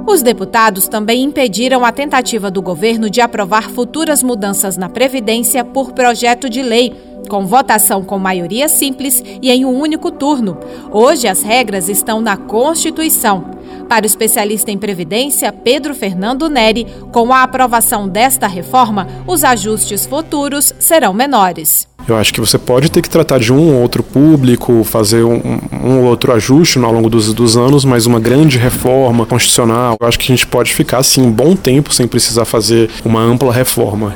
Os 0.07 0.21
deputados 0.21 0.87
também 0.87 1.23
impediram 1.23 1.83
a 1.83 1.91
tentativa 1.91 2.51
do 2.51 2.61
governo 2.61 3.09
de 3.09 3.21
aprovar 3.21 3.71
futuras 3.71 4.21
mudanças 4.21 4.77
na 4.77 4.87
Previdência 4.87 5.65
por 5.65 5.93
projeto 5.93 6.47
de 6.47 6.61
lei, 6.61 6.93
com 7.27 7.47
votação 7.47 8.03
com 8.03 8.19
maioria 8.19 8.69
simples 8.69 9.23
e 9.41 9.49
em 9.49 9.65
um 9.65 9.79
único 9.79 10.11
turno. 10.11 10.59
Hoje, 10.91 11.27
as 11.27 11.41
regras 11.41 11.89
estão 11.89 12.21
na 12.21 12.37
Constituição. 12.37 13.55
Para 13.87 14.03
o 14.03 14.07
especialista 14.07 14.71
em 14.71 14.77
Previdência, 14.77 15.51
Pedro 15.51 15.93
Fernando 15.93 16.49
Neri, 16.49 16.87
com 17.11 17.31
a 17.31 17.43
aprovação 17.43 18.07
desta 18.07 18.47
reforma, 18.47 19.07
os 19.27 19.43
ajustes 19.43 20.05
futuros 20.05 20.73
serão 20.79 21.13
menores. 21.13 21.87
Eu 22.07 22.15
acho 22.15 22.33
que 22.33 22.39
você 22.39 22.57
pode 22.57 22.89
ter 22.91 23.01
que 23.01 23.09
tratar 23.09 23.39
de 23.39 23.51
um 23.51 23.73
ou 23.73 23.81
outro 23.81 24.03
público, 24.03 24.83
fazer 24.83 25.23
um, 25.23 25.59
um 25.83 25.99
ou 25.99 26.05
outro 26.05 26.31
ajuste 26.33 26.77
ao 26.77 26.91
longo 26.91 27.09
dos, 27.09 27.33
dos 27.33 27.57
anos, 27.57 27.83
mas 27.83 28.05
uma 28.05 28.19
grande 28.19 28.57
reforma 28.57 29.25
constitucional, 29.25 29.97
eu 29.99 30.07
acho 30.07 30.19
que 30.19 30.31
a 30.31 30.35
gente 30.35 30.45
pode 30.45 30.73
ficar 30.73 30.99
assim 30.99 31.21
um 31.21 31.31
bom 31.31 31.55
tempo 31.55 31.93
sem 31.93 32.07
precisar 32.07 32.45
fazer 32.45 32.89
uma 33.03 33.21
ampla 33.21 33.51
reforma. 33.51 34.15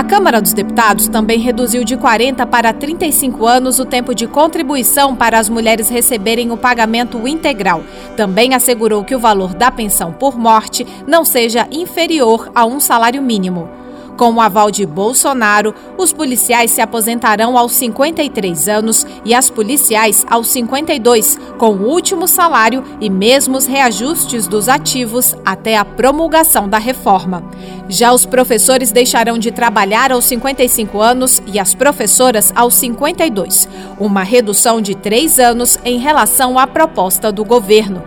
A 0.00 0.02
Câmara 0.02 0.40
dos 0.40 0.54
Deputados 0.54 1.08
também 1.08 1.38
reduziu 1.38 1.84
de 1.84 1.94
40 1.94 2.46
para 2.46 2.72
35 2.72 3.46
anos 3.46 3.78
o 3.78 3.84
tempo 3.84 4.14
de 4.14 4.26
contribuição 4.26 5.14
para 5.14 5.38
as 5.38 5.50
mulheres 5.50 5.90
receberem 5.90 6.50
o 6.50 6.56
pagamento 6.56 7.28
integral. 7.28 7.84
Também 8.16 8.54
assegurou 8.54 9.04
que 9.04 9.14
o 9.14 9.18
valor 9.18 9.52
da 9.52 9.70
pensão 9.70 10.10
por 10.10 10.38
morte 10.38 10.86
não 11.06 11.22
seja 11.22 11.68
inferior 11.70 12.50
a 12.54 12.64
um 12.64 12.80
salário 12.80 13.20
mínimo. 13.20 13.79
Com 14.20 14.34
o 14.34 14.40
aval 14.42 14.70
de 14.70 14.84
Bolsonaro, 14.84 15.74
os 15.96 16.12
policiais 16.12 16.70
se 16.72 16.82
aposentarão 16.82 17.56
aos 17.56 17.72
53 17.72 18.68
anos 18.68 19.06
e 19.24 19.32
as 19.34 19.48
policiais 19.48 20.26
aos 20.28 20.48
52, 20.48 21.38
com 21.56 21.70
o 21.70 21.88
último 21.88 22.28
salário 22.28 22.84
e 23.00 23.08
mesmos 23.08 23.64
reajustes 23.64 24.46
dos 24.46 24.68
ativos 24.68 25.34
até 25.42 25.78
a 25.78 25.86
promulgação 25.86 26.68
da 26.68 26.76
reforma. 26.76 27.42
Já 27.88 28.12
os 28.12 28.26
professores 28.26 28.92
deixarão 28.92 29.38
de 29.38 29.50
trabalhar 29.50 30.12
aos 30.12 30.26
55 30.26 31.00
anos 31.00 31.40
e 31.46 31.58
as 31.58 31.74
professoras 31.74 32.52
aos 32.54 32.74
52, 32.74 33.70
uma 33.98 34.22
redução 34.22 34.82
de 34.82 34.94
três 34.94 35.38
anos 35.38 35.78
em 35.82 35.98
relação 35.98 36.58
à 36.58 36.66
proposta 36.66 37.32
do 37.32 37.42
governo. 37.42 38.02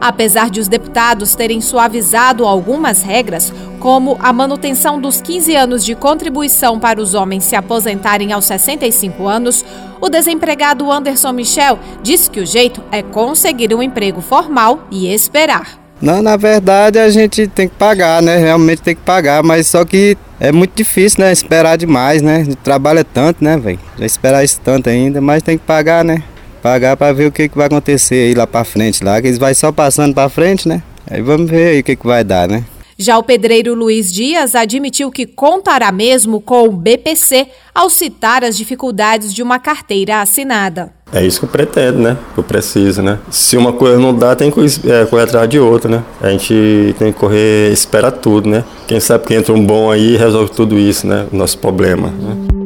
Apesar 0.00 0.50
de 0.50 0.58
os 0.58 0.66
deputados 0.66 1.36
terem 1.36 1.60
suavizado 1.60 2.44
algumas 2.44 3.02
regras, 3.02 3.54
como 3.82 4.16
a 4.20 4.32
manutenção 4.32 5.00
dos 5.00 5.20
15 5.20 5.56
anos 5.56 5.84
de 5.84 5.96
contribuição 5.96 6.78
para 6.78 7.00
os 7.00 7.14
homens 7.14 7.42
se 7.42 7.56
aposentarem 7.56 8.32
aos 8.32 8.44
65 8.44 9.26
anos, 9.26 9.64
o 10.00 10.08
desempregado 10.08 10.90
Anderson 10.90 11.32
Michel 11.32 11.80
disse 12.00 12.30
que 12.30 12.38
o 12.38 12.46
jeito 12.46 12.80
é 12.92 13.02
conseguir 13.02 13.74
um 13.74 13.82
emprego 13.82 14.20
formal 14.20 14.86
e 14.88 15.12
esperar. 15.12 15.80
Não, 16.00 16.22
na 16.22 16.36
verdade 16.36 16.96
a 16.96 17.10
gente 17.10 17.48
tem 17.48 17.68
que 17.68 17.74
pagar, 17.74 18.22
né? 18.22 18.36
Realmente 18.36 18.82
tem 18.82 18.94
que 18.94 19.02
pagar, 19.02 19.42
mas 19.42 19.66
só 19.66 19.84
que 19.84 20.16
é 20.38 20.52
muito 20.52 20.76
difícil, 20.76 21.24
né? 21.24 21.32
Esperar 21.32 21.76
demais, 21.76 22.22
né? 22.22 22.46
Trabalha 22.62 23.02
tanto, 23.02 23.42
né, 23.42 23.56
velho? 23.56 23.80
Já 23.98 24.06
esperar 24.06 24.44
isso 24.44 24.60
tanto 24.62 24.88
ainda, 24.90 25.20
mas 25.20 25.42
tem 25.42 25.58
que 25.58 25.64
pagar, 25.64 26.04
né? 26.04 26.22
pagar 26.62 26.96
para 26.96 27.12
ver 27.12 27.26
o 27.26 27.32
que, 27.32 27.48
que 27.48 27.56
vai 27.56 27.66
acontecer 27.66 28.14
aí 28.14 28.34
lá 28.34 28.46
para 28.46 28.64
frente, 28.64 29.02
lá 29.02 29.20
que 29.20 29.26
eles 29.26 29.38
vai 29.38 29.52
só 29.52 29.72
passando 29.72 30.14
para 30.14 30.28
frente, 30.28 30.68
né? 30.68 30.80
Aí 31.10 31.20
vamos 31.20 31.50
ver 31.50 31.70
aí 31.70 31.80
o 31.80 31.84
que, 31.84 31.96
que 31.96 32.06
vai 32.06 32.22
dar, 32.22 32.46
né? 32.48 32.64
Já 33.02 33.18
o 33.18 33.22
pedreiro 33.24 33.74
Luiz 33.74 34.12
Dias 34.12 34.54
admitiu 34.54 35.10
que 35.10 35.26
contará 35.26 35.90
mesmo 35.90 36.40
com 36.40 36.68
o 36.68 36.70
BPC 36.70 37.48
ao 37.74 37.90
citar 37.90 38.44
as 38.44 38.56
dificuldades 38.56 39.34
de 39.34 39.42
uma 39.42 39.58
carteira 39.58 40.20
assinada. 40.20 40.92
É 41.12 41.26
isso 41.26 41.40
que 41.40 41.46
eu 41.46 41.50
pretendo, 41.50 41.98
né? 41.98 42.16
Eu 42.36 42.44
preciso, 42.44 43.02
né? 43.02 43.18
Se 43.28 43.56
uma 43.56 43.72
coisa 43.72 43.98
não 43.98 44.16
dá, 44.16 44.36
tem 44.36 44.52
que 44.52 44.60
é, 44.88 45.04
correr 45.04 45.24
atrás 45.24 45.48
de 45.48 45.58
outra, 45.58 45.90
né? 45.90 46.04
A 46.20 46.30
gente 46.30 46.94
tem 46.96 47.12
que 47.12 47.18
correr, 47.18 47.72
espera 47.72 48.12
tudo, 48.12 48.48
né? 48.48 48.62
Quem 48.86 49.00
sabe 49.00 49.26
que 49.26 49.34
entra 49.34 49.52
um 49.52 49.66
bom 49.66 49.90
aí 49.90 50.16
resolve 50.16 50.52
tudo 50.52 50.78
isso, 50.78 51.04
né? 51.04 51.26
O 51.32 51.36
nosso 51.36 51.58
problema. 51.58 52.08
Né? 52.08 52.61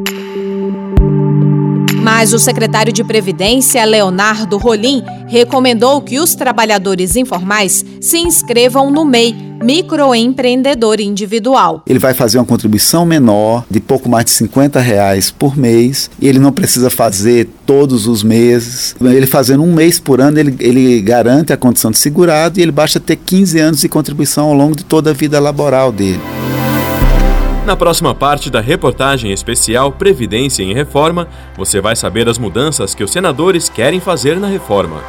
Mas 2.18 2.32
o 2.32 2.38
secretário 2.38 2.94
de 2.94 3.04
Previdência, 3.04 3.84
Leonardo 3.84 4.56
Rolim, 4.56 5.04
recomendou 5.28 6.00
que 6.00 6.18
os 6.18 6.34
trabalhadores 6.34 7.14
informais 7.14 7.84
se 8.00 8.16
inscrevam 8.16 8.90
no 8.90 9.04
MEI, 9.04 9.36
microempreendedor 9.62 10.98
individual. 10.98 11.82
Ele 11.86 11.98
vai 11.98 12.14
fazer 12.14 12.38
uma 12.38 12.46
contribuição 12.46 13.04
menor 13.04 13.66
de 13.70 13.80
pouco 13.80 14.08
mais 14.08 14.24
de 14.24 14.30
50 14.30 14.80
reais 14.80 15.30
por 15.30 15.58
mês 15.58 16.10
e 16.18 16.26
ele 16.26 16.38
não 16.38 16.52
precisa 16.52 16.88
fazer 16.88 17.50
todos 17.66 18.06
os 18.06 18.22
meses. 18.22 18.96
Ele 18.98 19.26
fazendo 19.26 19.62
um 19.62 19.74
mês 19.74 20.00
por 20.00 20.18
ano, 20.18 20.38
ele, 20.38 20.56
ele 20.58 21.02
garante 21.02 21.52
a 21.52 21.56
condição 21.58 21.90
de 21.90 21.98
segurado 21.98 22.58
e 22.58 22.62
ele 22.62 22.72
basta 22.72 22.98
ter 22.98 23.16
15 23.16 23.58
anos 23.58 23.80
de 23.82 23.90
contribuição 23.90 24.46
ao 24.46 24.54
longo 24.54 24.74
de 24.74 24.86
toda 24.86 25.10
a 25.10 25.12
vida 25.12 25.38
laboral 25.38 25.92
dele. 25.92 26.35
Na 27.66 27.74
próxima 27.74 28.14
parte 28.14 28.48
da 28.48 28.60
reportagem 28.60 29.32
especial 29.32 29.90
Previdência 29.90 30.62
em 30.62 30.72
Reforma, 30.72 31.26
você 31.56 31.80
vai 31.80 31.96
saber 31.96 32.28
as 32.28 32.38
mudanças 32.38 32.94
que 32.94 33.02
os 33.02 33.10
senadores 33.10 33.68
querem 33.68 33.98
fazer 33.98 34.38
na 34.38 34.46
reforma. 34.46 35.02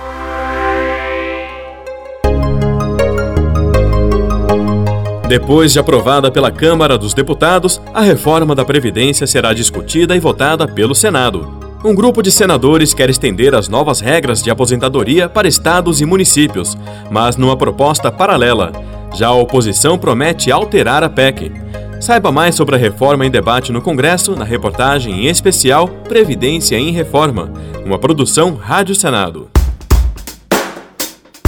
Depois 5.30 5.72
de 5.72 5.78
aprovada 5.78 6.32
pela 6.32 6.50
Câmara 6.50 6.98
dos 6.98 7.14
Deputados, 7.14 7.80
a 7.94 8.02
reforma 8.02 8.56
da 8.56 8.66
Previdência 8.66 9.28
será 9.28 9.54
discutida 9.54 10.16
e 10.16 10.20
votada 10.20 10.68
pelo 10.68 10.96
Senado. 10.96 11.48
Um 11.86 11.94
grupo 11.94 12.24
de 12.24 12.32
senadores 12.32 12.92
quer 12.92 13.08
estender 13.08 13.54
as 13.54 13.70
novas 13.70 14.00
regras 14.00 14.42
de 14.42 14.50
aposentadoria 14.50 15.30
para 15.30 15.48
estados 15.48 16.02
e 16.02 16.08
municípios, 16.08 16.76
mas 17.12 17.38
numa 17.38 17.56
proposta 17.56 18.12
paralela. 18.12 18.72
Já 19.14 19.28
a 19.28 19.36
oposição 19.36 19.96
promete 19.96 20.52
alterar 20.52 21.04
a 21.04 21.10
PEC. 21.10 21.67
Saiba 22.00 22.32
mais 22.32 22.56
sobre 22.56 22.76
a 22.76 22.78
reforma 22.78 23.26
em 23.26 23.32
debate 23.32 23.72
no 23.72 23.82
Congresso 23.82 24.36
na 24.36 24.46
reportagem 24.46 25.26
em 25.26 25.28
especial 25.28 25.88
Previdência 25.88 26.76
em 26.76 26.92
Reforma, 26.92 27.52
uma 27.84 27.98
produção 27.98 28.54
Rádio 28.54 28.94
Senado. 28.94 29.50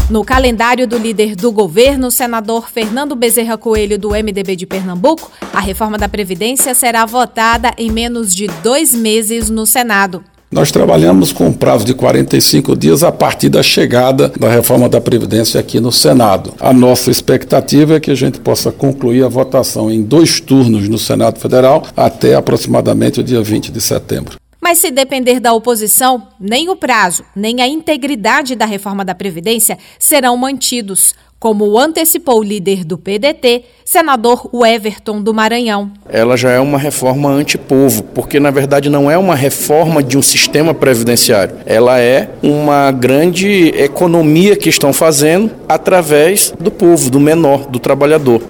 No 0.09 0.25
calendário 0.25 0.87
do 0.87 0.97
líder 0.97 1.35
do 1.35 1.51
governo, 1.51 2.09
senador 2.09 2.67
Fernando 2.67 3.15
Bezerra 3.15 3.59
Coelho, 3.59 3.99
do 3.99 4.09
MDB 4.09 4.55
de 4.55 4.65
Pernambuco, 4.65 5.31
a 5.53 5.59
reforma 5.59 5.99
da 5.99 6.09
Previdência 6.09 6.73
será 6.73 7.05
votada 7.05 7.71
em 7.77 7.91
menos 7.91 8.33
de 8.33 8.47
dois 8.63 8.91
meses 8.91 9.51
no 9.51 9.67
Senado. 9.67 10.23
Nós 10.51 10.71
trabalhamos 10.71 11.31
com 11.31 11.45
um 11.45 11.53
prazo 11.53 11.85
de 11.85 11.93
45 11.93 12.75
dias 12.75 13.03
a 13.03 13.11
partir 13.11 13.49
da 13.49 13.61
chegada 13.61 14.29
da 14.29 14.49
reforma 14.49 14.89
da 14.89 14.99
Previdência 14.99 15.59
aqui 15.59 15.79
no 15.79 15.91
Senado. 15.91 16.55
A 16.59 16.73
nossa 16.73 17.11
expectativa 17.11 17.95
é 17.95 17.99
que 17.99 18.09
a 18.09 18.15
gente 18.15 18.39
possa 18.39 18.71
concluir 18.71 19.23
a 19.23 19.27
votação 19.27 19.91
em 19.91 20.01
dois 20.01 20.39
turnos 20.39 20.89
no 20.89 20.97
Senado 20.97 21.39
Federal 21.39 21.85
até 21.95 22.33
aproximadamente 22.33 23.19
o 23.19 23.23
dia 23.23 23.43
20 23.43 23.71
de 23.71 23.79
setembro. 23.79 24.37
Mas 24.59 24.79
se 24.79 24.89
depender 24.89 25.39
da 25.39 25.53
oposição, 25.53 26.27
nem 26.39 26.67
o 26.67 26.75
prazo, 26.75 27.23
nem 27.35 27.61
a 27.61 27.67
integridade 27.67 28.55
da 28.55 28.65
reforma 28.65 29.05
da 29.05 29.13
Previdência 29.13 29.77
serão 29.99 30.35
mantidos 30.35 31.13
como 31.39 31.79
antecipou 31.79 32.39
o 32.39 32.43
líder 32.43 32.83
do 32.83 32.97
PDT, 32.97 33.63
senador 33.85 34.49
Everton 34.53 35.21
do 35.21 35.33
Maranhão. 35.33 35.91
Ela 36.09 36.35
já 36.35 36.51
é 36.51 36.59
uma 36.59 36.77
reforma 36.77 37.29
antipovo, 37.29 38.03
porque 38.03 38.39
na 38.39 38.51
verdade 38.51 38.89
não 38.89 39.09
é 39.09 39.17
uma 39.17 39.35
reforma 39.35 40.03
de 40.03 40.17
um 40.17 40.21
sistema 40.21 40.73
previdenciário. 40.73 41.55
Ela 41.65 41.99
é 41.99 42.29
uma 42.43 42.91
grande 42.91 43.69
economia 43.69 44.55
que 44.55 44.69
estão 44.69 44.91
fazendo 44.91 45.51
através 45.67 46.53
do 46.59 46.69
povo, 46.69 47.09
do 47.09 47.19
menor, 47.19 47.65
do 47.67 47.79
trabalhador. 47.79 48.41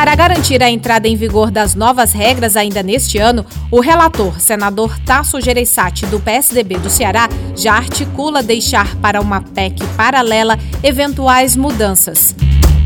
Para 0.00 0.14
garantir 0.14 0.62
a 0.62 0.70
entrada 0.70 1.06
em 1.06 1.14
vigor 1.14 1.50
das 1.50 1.74
novas 1.74 2.12
regras 2.12 2.56
ainda 2.56 2.82
neste 2.82 3.18
ano, 3.18 3.44
o 3.70 3.80
relator, 3.80 4.40
senador 4.40 4.98
Tasso 5.00 5.38
Gereissati, 5.42 6.06
do 6.06 6.18
PSDB 6.18 6.78
do 6.78 6.88
Ceará, 6.88 7.28
já 7.54 7.74
articula 7.74 8.42
deixar 8.42 8.96
para 8.96 9.20
uma 9.20 9.42
PEC 9.42 9.84
paralela 9.98 10.58
eventuais 10.82 11.54
mudanças. 11.54 12.34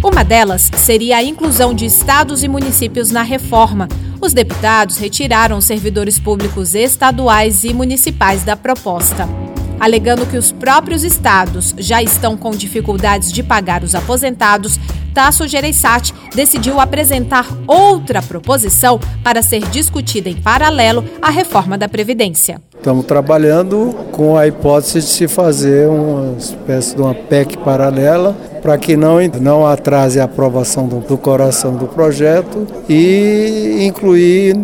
Uma 0.03 0.25
delas 0.25 0.69
seria 0.77 1.19
a 1.19 1.23
inclusão 1.23 1.73
de 1.73 1.87
estados 1.87 2.43
e 2.43 2.49
municípios 2.49 3.13
na 3.13 3.23
reforma. 3.23 3.87
Os 4.21 4.33
deputados 4.33 4.97
retiraram 4.97 5.61
servidores 5.61 6.19
públicos 6.19 6.75
estaduais 6.75 7.63
e 7.63 7.73
municipais 7.73 8.43
da 8.43 8.57
proposta 8.57 9.54
alegando 9.79 10.27
que 10.27 10.37
os 10.37 10.53
próprios 10.53 11.05
estados 11.05 11.75
já 11.79 12.03
estão 12.03 12.37
com 12.37 12.51
dificuldades 12.51 13.33
de 13.33 13.43
pagar 13.43 13.83
os 13.83 13.95
aposentados, 13.95 14.79
Tasso 15.15 15.47
Gereissati 15.47 16.13
decidiu 16.35 16.81
apresentar 16.81 17.47
outra 17.67 18.21
proposição 18.21 18.99
para 19.23 19.43
ser 19.43 19.61
discutida 19.69 20.29
em 20.29 20.35
paralelo 20.35 21.05
à 21.23 21.31
reforma 21.31 21.79
da 21.79 21.89
Previdência. 21.89 22.61
Estamos 22.77 23.07
trabalhando 23.07 23.95
com 24.11 24.37
a 24.37 24.47
hipótese 24.47 25.01
de 25.01 25.07
se 25.07 25.29
fazer 25.29 25.89
uma 25.89 26.37
espécie 26.37 26.97
de 26.97 27.01
uma 27.01 27.15
PEC 27.15 27.57
paralela 27.59 28.37
para 28.61 28.77
que 28.77 28.97
não, 28.97 29.17
não 29.41 29.67
atrase 29.67 30.21
a 30.21 30.25
aprovação 30.25 30.87
do, 30.89 30.99
do 30.99 31.17
coração 31.17 31.77
do 31.77 31.87
projeto 31.87 32.67
e 32.89 33.87
incluir 33.87 34.57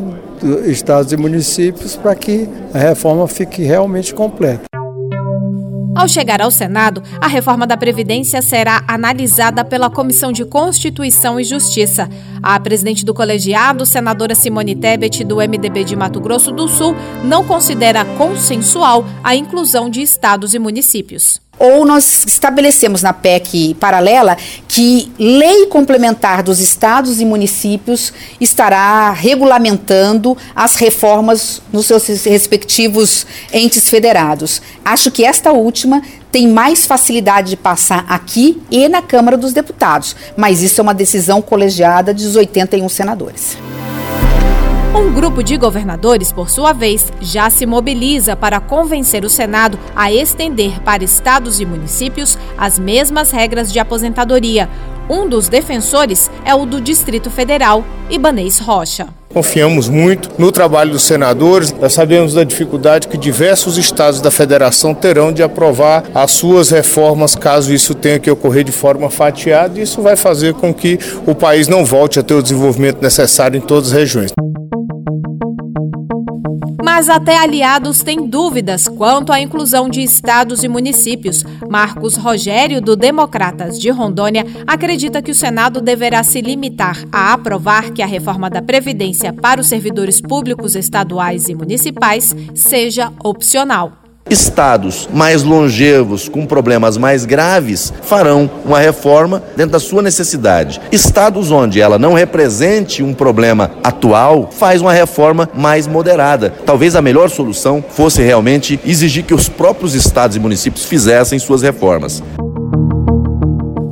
estados 0.67 1.13
e 1.13 1.17
municípios 1.17 1.97
para 1.97 2.15
que 2.15 2.49
a 2.75 2.79
reforma 2.79 3.27
fique 3.29 3.63
realmente 3.63 4.13
completa. 4.13 4.80
Ao 5.95 6.07
chegar 6.07 6.41
ao 6.41 6.51
Senado, 6.51 7.03
a 7.21 7.27
reforma 7.27 7.67
da 7.67 7.77
Previdência 7.77 8.41
será 8.41 8.83
analisada 8.87 9.65
pela 9.65 9.91
Comissão 9.91 10.31
de 10.31 10.45
Constituição 10.45 11.39
e 11.39 11.45
Justiça. 11.45 12.09
A 12.43 12.59
presidente 12.61 13.05
do 13.05 13.13
colegiado, 13.13 13.85
senadora 13.85 14.35
Simone 14.35 14.75
Tebet, 14.75 15.25
do 15.25 15.37
MDB 15.37 15.85
de 15.85 15.97
Mato 15.97 16.21
Grosso 16.21 16.53
do 16.53 16.69
Sul, 16.69 16.95
não 17.25 17.45
considera 17.45 18.05
consensual 18.05 19.05
a 19.23 19.35
inclusão 19.35 19.91
de 19.91 20.01
estados 20.01 20.55
e 20.55 20.59
municípios 20.59 21.41
ou 21.61 21.85
nós 21.85 22.25
estabelecemos 22.27 23.03
na 23.03 23.13
PEC 23.13 23.75
paralela 23.75 24.35
que 24.67 25.13
lei 25.19 25.67
complementar 25.67 26.43
dos 26.43 26.59
estados 26.59 27.21
e 27.21 27.25
municípios 27.27 28.15
estará 28.41 29.11
regulamentando 29.11 30.35
as 30.57 30.77
reformas 30.77 31.61
nos 31.71 31.85
seus 31.85 32.07
respectivos 32.25 33.27
entes 33.53 33.91
federados. 33.91 34.63
Acho 34.83 35.11
que 35.11 35.23
esta 35.23 35.53
última 35.53 36.03
tem 36.33 36.49
mais 36.49 36.87
facilidade 36.87 37.51
de 37.51 37.57
passar 37.57 38.07
aqui 38.09 38.63
e 38.71 38.89
na 38.89 39.03
Câmara 39.03 39.37
dos 39.37 39.53
Deputados, 39.53 40.17
mas 40.37 40.63
isso 40.63 40.81
é 40.81 40.83
uma 40.83 40.95
decisão 40.95 41.43
colegiada 41.43 42.15
dos 42.15 42.37
81 42.37 42.89
senadores. 42.89 43.59
Um 44.93 45.13
grupo 45.13 45.41
de 45.41 45.57
governadores, 45.57 46.33
por 46.33 46.51
sua 46.51 46.73
vez, 46.73 47.13
já 47.21 47.49
se 47.49 47.65
mobiliza 47.65 48.35
para 48.35 48.59
convencer 48.59 49.25
o 49.25 49.31
Senado 49.31 49.79
a 49.95 50.13
estender 50.13 50.81
para 50.81 51.05
estados 51.05 51.61
e 51.61 51.65
municípios 51.65 52.37
as 52.59 52.77
mesmas 52.77 53.31
regras 53.31 53.73
de 53.73 53.79
aposentadoria. 53.79 54.69
Um 55.09 55.29
dos 55.29 55.49
defensores 55.49 56.29
é 56.45 56.53
o 56.57 56.67
do 56.67 56.81
Distrito 56.81 57.31
Federal, 57.31 57.85
Ibanês 58.11 58.59
Rocha. 58.59 59.07
Confiamos 59.33 59.89
muito 59.89 60.29
no 60.39 60.51
trabalho 60.51 60.91
dos 60.91 61.05
senadores. 61.05 61.73
Nós 61.73 61.93
sabemos 61.93 62.35
da 62.35 62.43
dificuldade 62.43 63.07
que 63.07 63.17
diversos 63.17 63.79
estados 63.79 64.21
da 64.21 64.31
federação 64.31 64.93
terão 64.93 65.33
de 65.33 65.41
aprovar 65.41 66.03
as 66.13 66.33
suas 66.33 66.71
reformas 66.71 67.37
caso 67.37 67.73
isso 67.73 67.95
tenha 67.95 68.19
que 68.19 68.31
ocorrer 68.31 68.65
de 68.65 68.73
forma 68.73 69.09
fatiada. 69.09 69.81
Isso 69.81 70.03
vai 70.03 70.17
fazer 70.17 70.55
com 70.55 70.75
que 70.75 70.99
o 71.25 71.35
país 71.35 71.69
não 71.69 71.85
volte 71.85 72.19
a 72.19 72.25
ter 72.25 72.35
o 72.35 72.43
desenvolvimento 72.43 73.01
necessário 73.01 73.57
em 73.57 73.61
todas 73.61 73.93
as 73.93 73.99
regiões. 73.99 74.33
Mas 76.93 77.09
até 77.09 77.39
aliados 77.39 78.03
têm 78.03 78.27
dúvidas 78.27 78.89
quanto 78.89 79.33
à 79.33 79.41
inclusão 79.41 79.89
de 79.89 80.03
estados 80.03 80.65
e 80.65 80.69
municípios. 80.69 81.45
Marcos 81.71 82.17
Rogério, 82.17 82.81
do 82.81 82.97
Democratas 82.97 83.79
de 83.79 83.91
Rondônia, 83.91 84.45
acredita 84.67 85.23
que 85.23 85.31
o 85.31 85.35
Senado 85.35 85.81
deverá 85.81 86.25
se 86.25 86.41
limitar 86.41 86.99
a 87.13 87.33
aprovar 87.33 87.93
que 87.93 88.03
a 88.03 88.07
reforma 88.07 88.51
da 88.51 88.61
Previdência 88.61 89.33
para 89.33 89.61
os 89.61 89.69
servidores 89.69 90.21
públicos 90.21 90.75
estaduais 90.75 91.49
e 91.49 91.55
municipais 91.55 92.35
seja 92.57 93.13
opcional. 93.23 94.10
Estados 94.31 95.09
mais 95.13 95.43
longevos, 95.43 96.29
com 96.29 96.47
problemas 96.47 96.97
mais 96.97 97.25
graves, 97.25 97.93
farão 98.03 98.49
uma 98.65 98.79
reforma 98.79 99.43
dentro 99.57 99.73
da 99.73 99.81
sua 99.81 100.03
necessidade. 100.03 100.81
Estados 100.93 101.51
onde 101.51 101.81
ela 101.81 101.99
não 101.99 102.15
represente 102.15 103.03
um 103.03 103.13
problema 103.13 103.73
atual, 103.83 104.49
faz 104.53 104.81
uma 104.81 104.93
reforma 104.93 105.51
mais 105.53 105.89
moderada. 105.89 106.55
Talvez 106.65 106.95
a 106.95 107.03
melhor 107.03 107.29
solução 107.29 107.85
fosse 107.91 108.23
realmente 108.23 108.79
exigir 108.87 109.25
que 109.25 109.35
os 109.35 109.49
próprios 109.49 109.97
estados 109.97 110.37
e 110.37 110.41
municípios 110.41 110.85
fizessem 110.85 111.39
suas 111.41 111.63
reformas. 111.63 112.23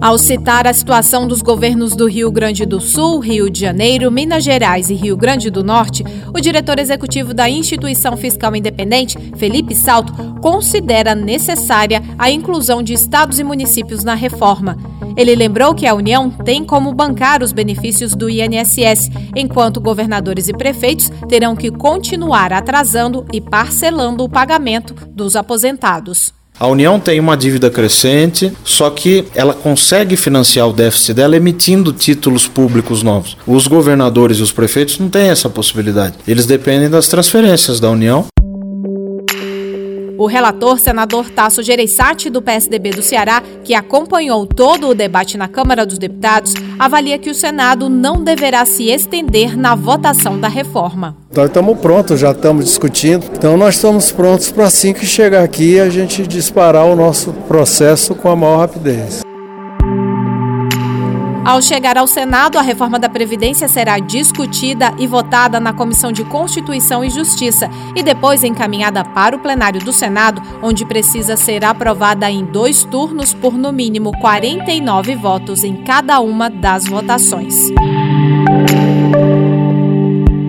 Ao 0.00 0.16
citar 0.16 0.64
a 0.64 0.72
situação 0.72 1.26
dos 1.26 1.42
governos 1.42 1.96
do 1.96 2.06
Rio 2.06 2.30
Grande 2.30 2.64
do 2.64 2.80
Sul, 2.80 3.18
Rio 3.18 3.50
de 3.50 3.58
Janeiro, 3.58 4.12
Minas 4.12 4.44
Gerais 4.44 4.90
e 4.90 4.94
Rio 4.94 5.16
Grande 5.16 5.50
do 5.50 5.64
Norte, 5.64 6.04
o 6.32 6.40
diretor 6.40 6.78
executivo 6.78 7.34
da 7.34 7.50
Instituição 7.50 8.16
Fiscal 8.16 8.54
Independente, 8.54 9.18
Felipe 9.36 9.74
Salto, 9.74 10.12
considera 10.40 11.16
necessária 11.16 12.00
a 12.16 12.30
inclusão 12.30 12.80
de 12.80 12.92
estados 12.92 13.40
e 13.40 13.44
municípios 13.44 14.04
na 14.04 14.14
reforma. 14.14 14.78
Ele 15.16 15.34
lembrou 15.34 15.74
que 15.74 15.84
a 15.84 15.94
União 15.96 16.30
tem 16.30 16.64
como 16.64 16.94
bancar 16.94 17.42
os 17.42 17.50
benefícios 17.50 18.14
do 18.14 18.30
INSS, 18.30 19.10
enquanto 19.34 19.80
governadores 19.80 20.46
e 20.46 20.52
prefeitos 20.52 21.10
terão 21.28 21.56
que 21.56 21.72
continuar 21.72 22.52
atrasando 22.52 23.26
e 23.32 23.40
parcelando 23.40 24.22
o 24.22 24.28
pagamento 24.28 24.94
dos 25.08 25.34
aposentados. 25.34 26.37
A 26.60 26.66
União 26.66 26.98
tem 26.98 27.20
uma 27.20 27.36
dívida 27.36 27.70
crescente, 27.70 28.52
só 28.64 28.90
que 28.90 29.26
ela 29.32 29.54
consegue 29.54 30.16
financiar 30.16 30.68
o 30.68 30.72
déficit 30.72 31.14
dela 31.14 31.36
emitindo 31.36 31.92
títulos 31.92 32.48
públicos 32.48 33.00
novos. 33.00 33.36
Os 33.46 33.68
governadores 33.68 34.38
e 34.38 34.42
os 34.42 34.50
prefeitos 34.50 34.98
não 34.98 35.08
têm 35.08 35.28
essa 35.28 35.48
possibilidade. 35.48 36.16
Eles 36.26 36.46
dependem 36.46 36.90
das 36.90 37.06
transferências 37.06 37.78
da 37.78 37.88
União. 37.88 38.26
O 40.18 40.26
relator, 40.26 40.80
senador 40.80 41.30
Tasso 41.30 41.62
Gereissati, 41.62 42.28
do 42.28 42.42
PSDB 42.42 42.90
do 42.90 43.02
Ceará, 43.02 43.40
que 43.62 43.72
acompanhou 43.72 44.44
todo 44.46 44.88
o 44.88 44.94
debate 44.94 45.38
na 45.38 45.46
Câmara 45.46 45.86
dos 45.86 45.96
Deputados, 45.96 46.54
avalia 46.76 47.20
que 47.20 47.30
o 47.30 47.34
Senado 47.34 47.88
não 47.88 48.24
deverá 48.24 48.66
se 48.66 48.90
estender 48.90 49.56
na 49.56 49.76
votação 49.76 50.40
da 50.40 50.48
reforma. 50.48 51.16
Nós 51.32 51.46
estamos 51.46 51.78
prontos, 51.78 52.18
já 52.18 52.32
estamos 52.32 52.64
discutindo. 52.64 53.26
Então 53.32 53.56
nós 53.56 53.76
estamos 53.76 54.10
prontos 54.10 54.50
para 54.50 54.64
assim 54.64 54.92
que 54.92 55.06
chegar 55.06 55.44
aqui 55.44 55.78
a 55.78 55.88
gente 55.88 56.26
disparar 56.26 56.84
o 56.84 56.96
nosso 56.96 57.32
processo 57.46 58.12
com 58.12 58.28
a 58.28 58.34
maior 58.34 58.58
rapidez. 58.58 59.27
Ao 61.48 61.62
chegar 61.62 61.96
ao 61.96 62.06
Senado, 62.06 62.58
a 62.58 62.60
reforma 62.60 62.98
da 62.98 63.08
Previdência 63.08 63.68
será 63.68 63.98
discutida 63.98 64.92
e 64.98 65.06
votada 65.06 65.58
na 65.58 65.72
Comissão 65.72 66.12
de 66.12 66.22
Constituição 66.22 67.02
e 67.02 67.08
Justiça 67.08 67.70
e 67.96 68.02
depois 68.02 68.44
encaminhada 68.44 69.02
para 69.02 69.34
o 69.34 69.38
plenário 69.38 69.80
do 69.80 69.90
Senado, 69.90 70.42
onde 70.62 70.84
precisa 70.84 71.38
ser 71.38 71.64
aprovada 71.64 72.30
em 72.30 72.44
dois 72.44 72.84
turnos 72.84 73.32
por 73.32 73.54
no 73.54 73.72
mínimo 73.72 74.12
49 74.20 75.16
votos 75.16 75.64
em 75.64 75.76
cada 75.84 76.20
uma 76.20 76.50
das 76.50 76.84
votações. 76.84 77.54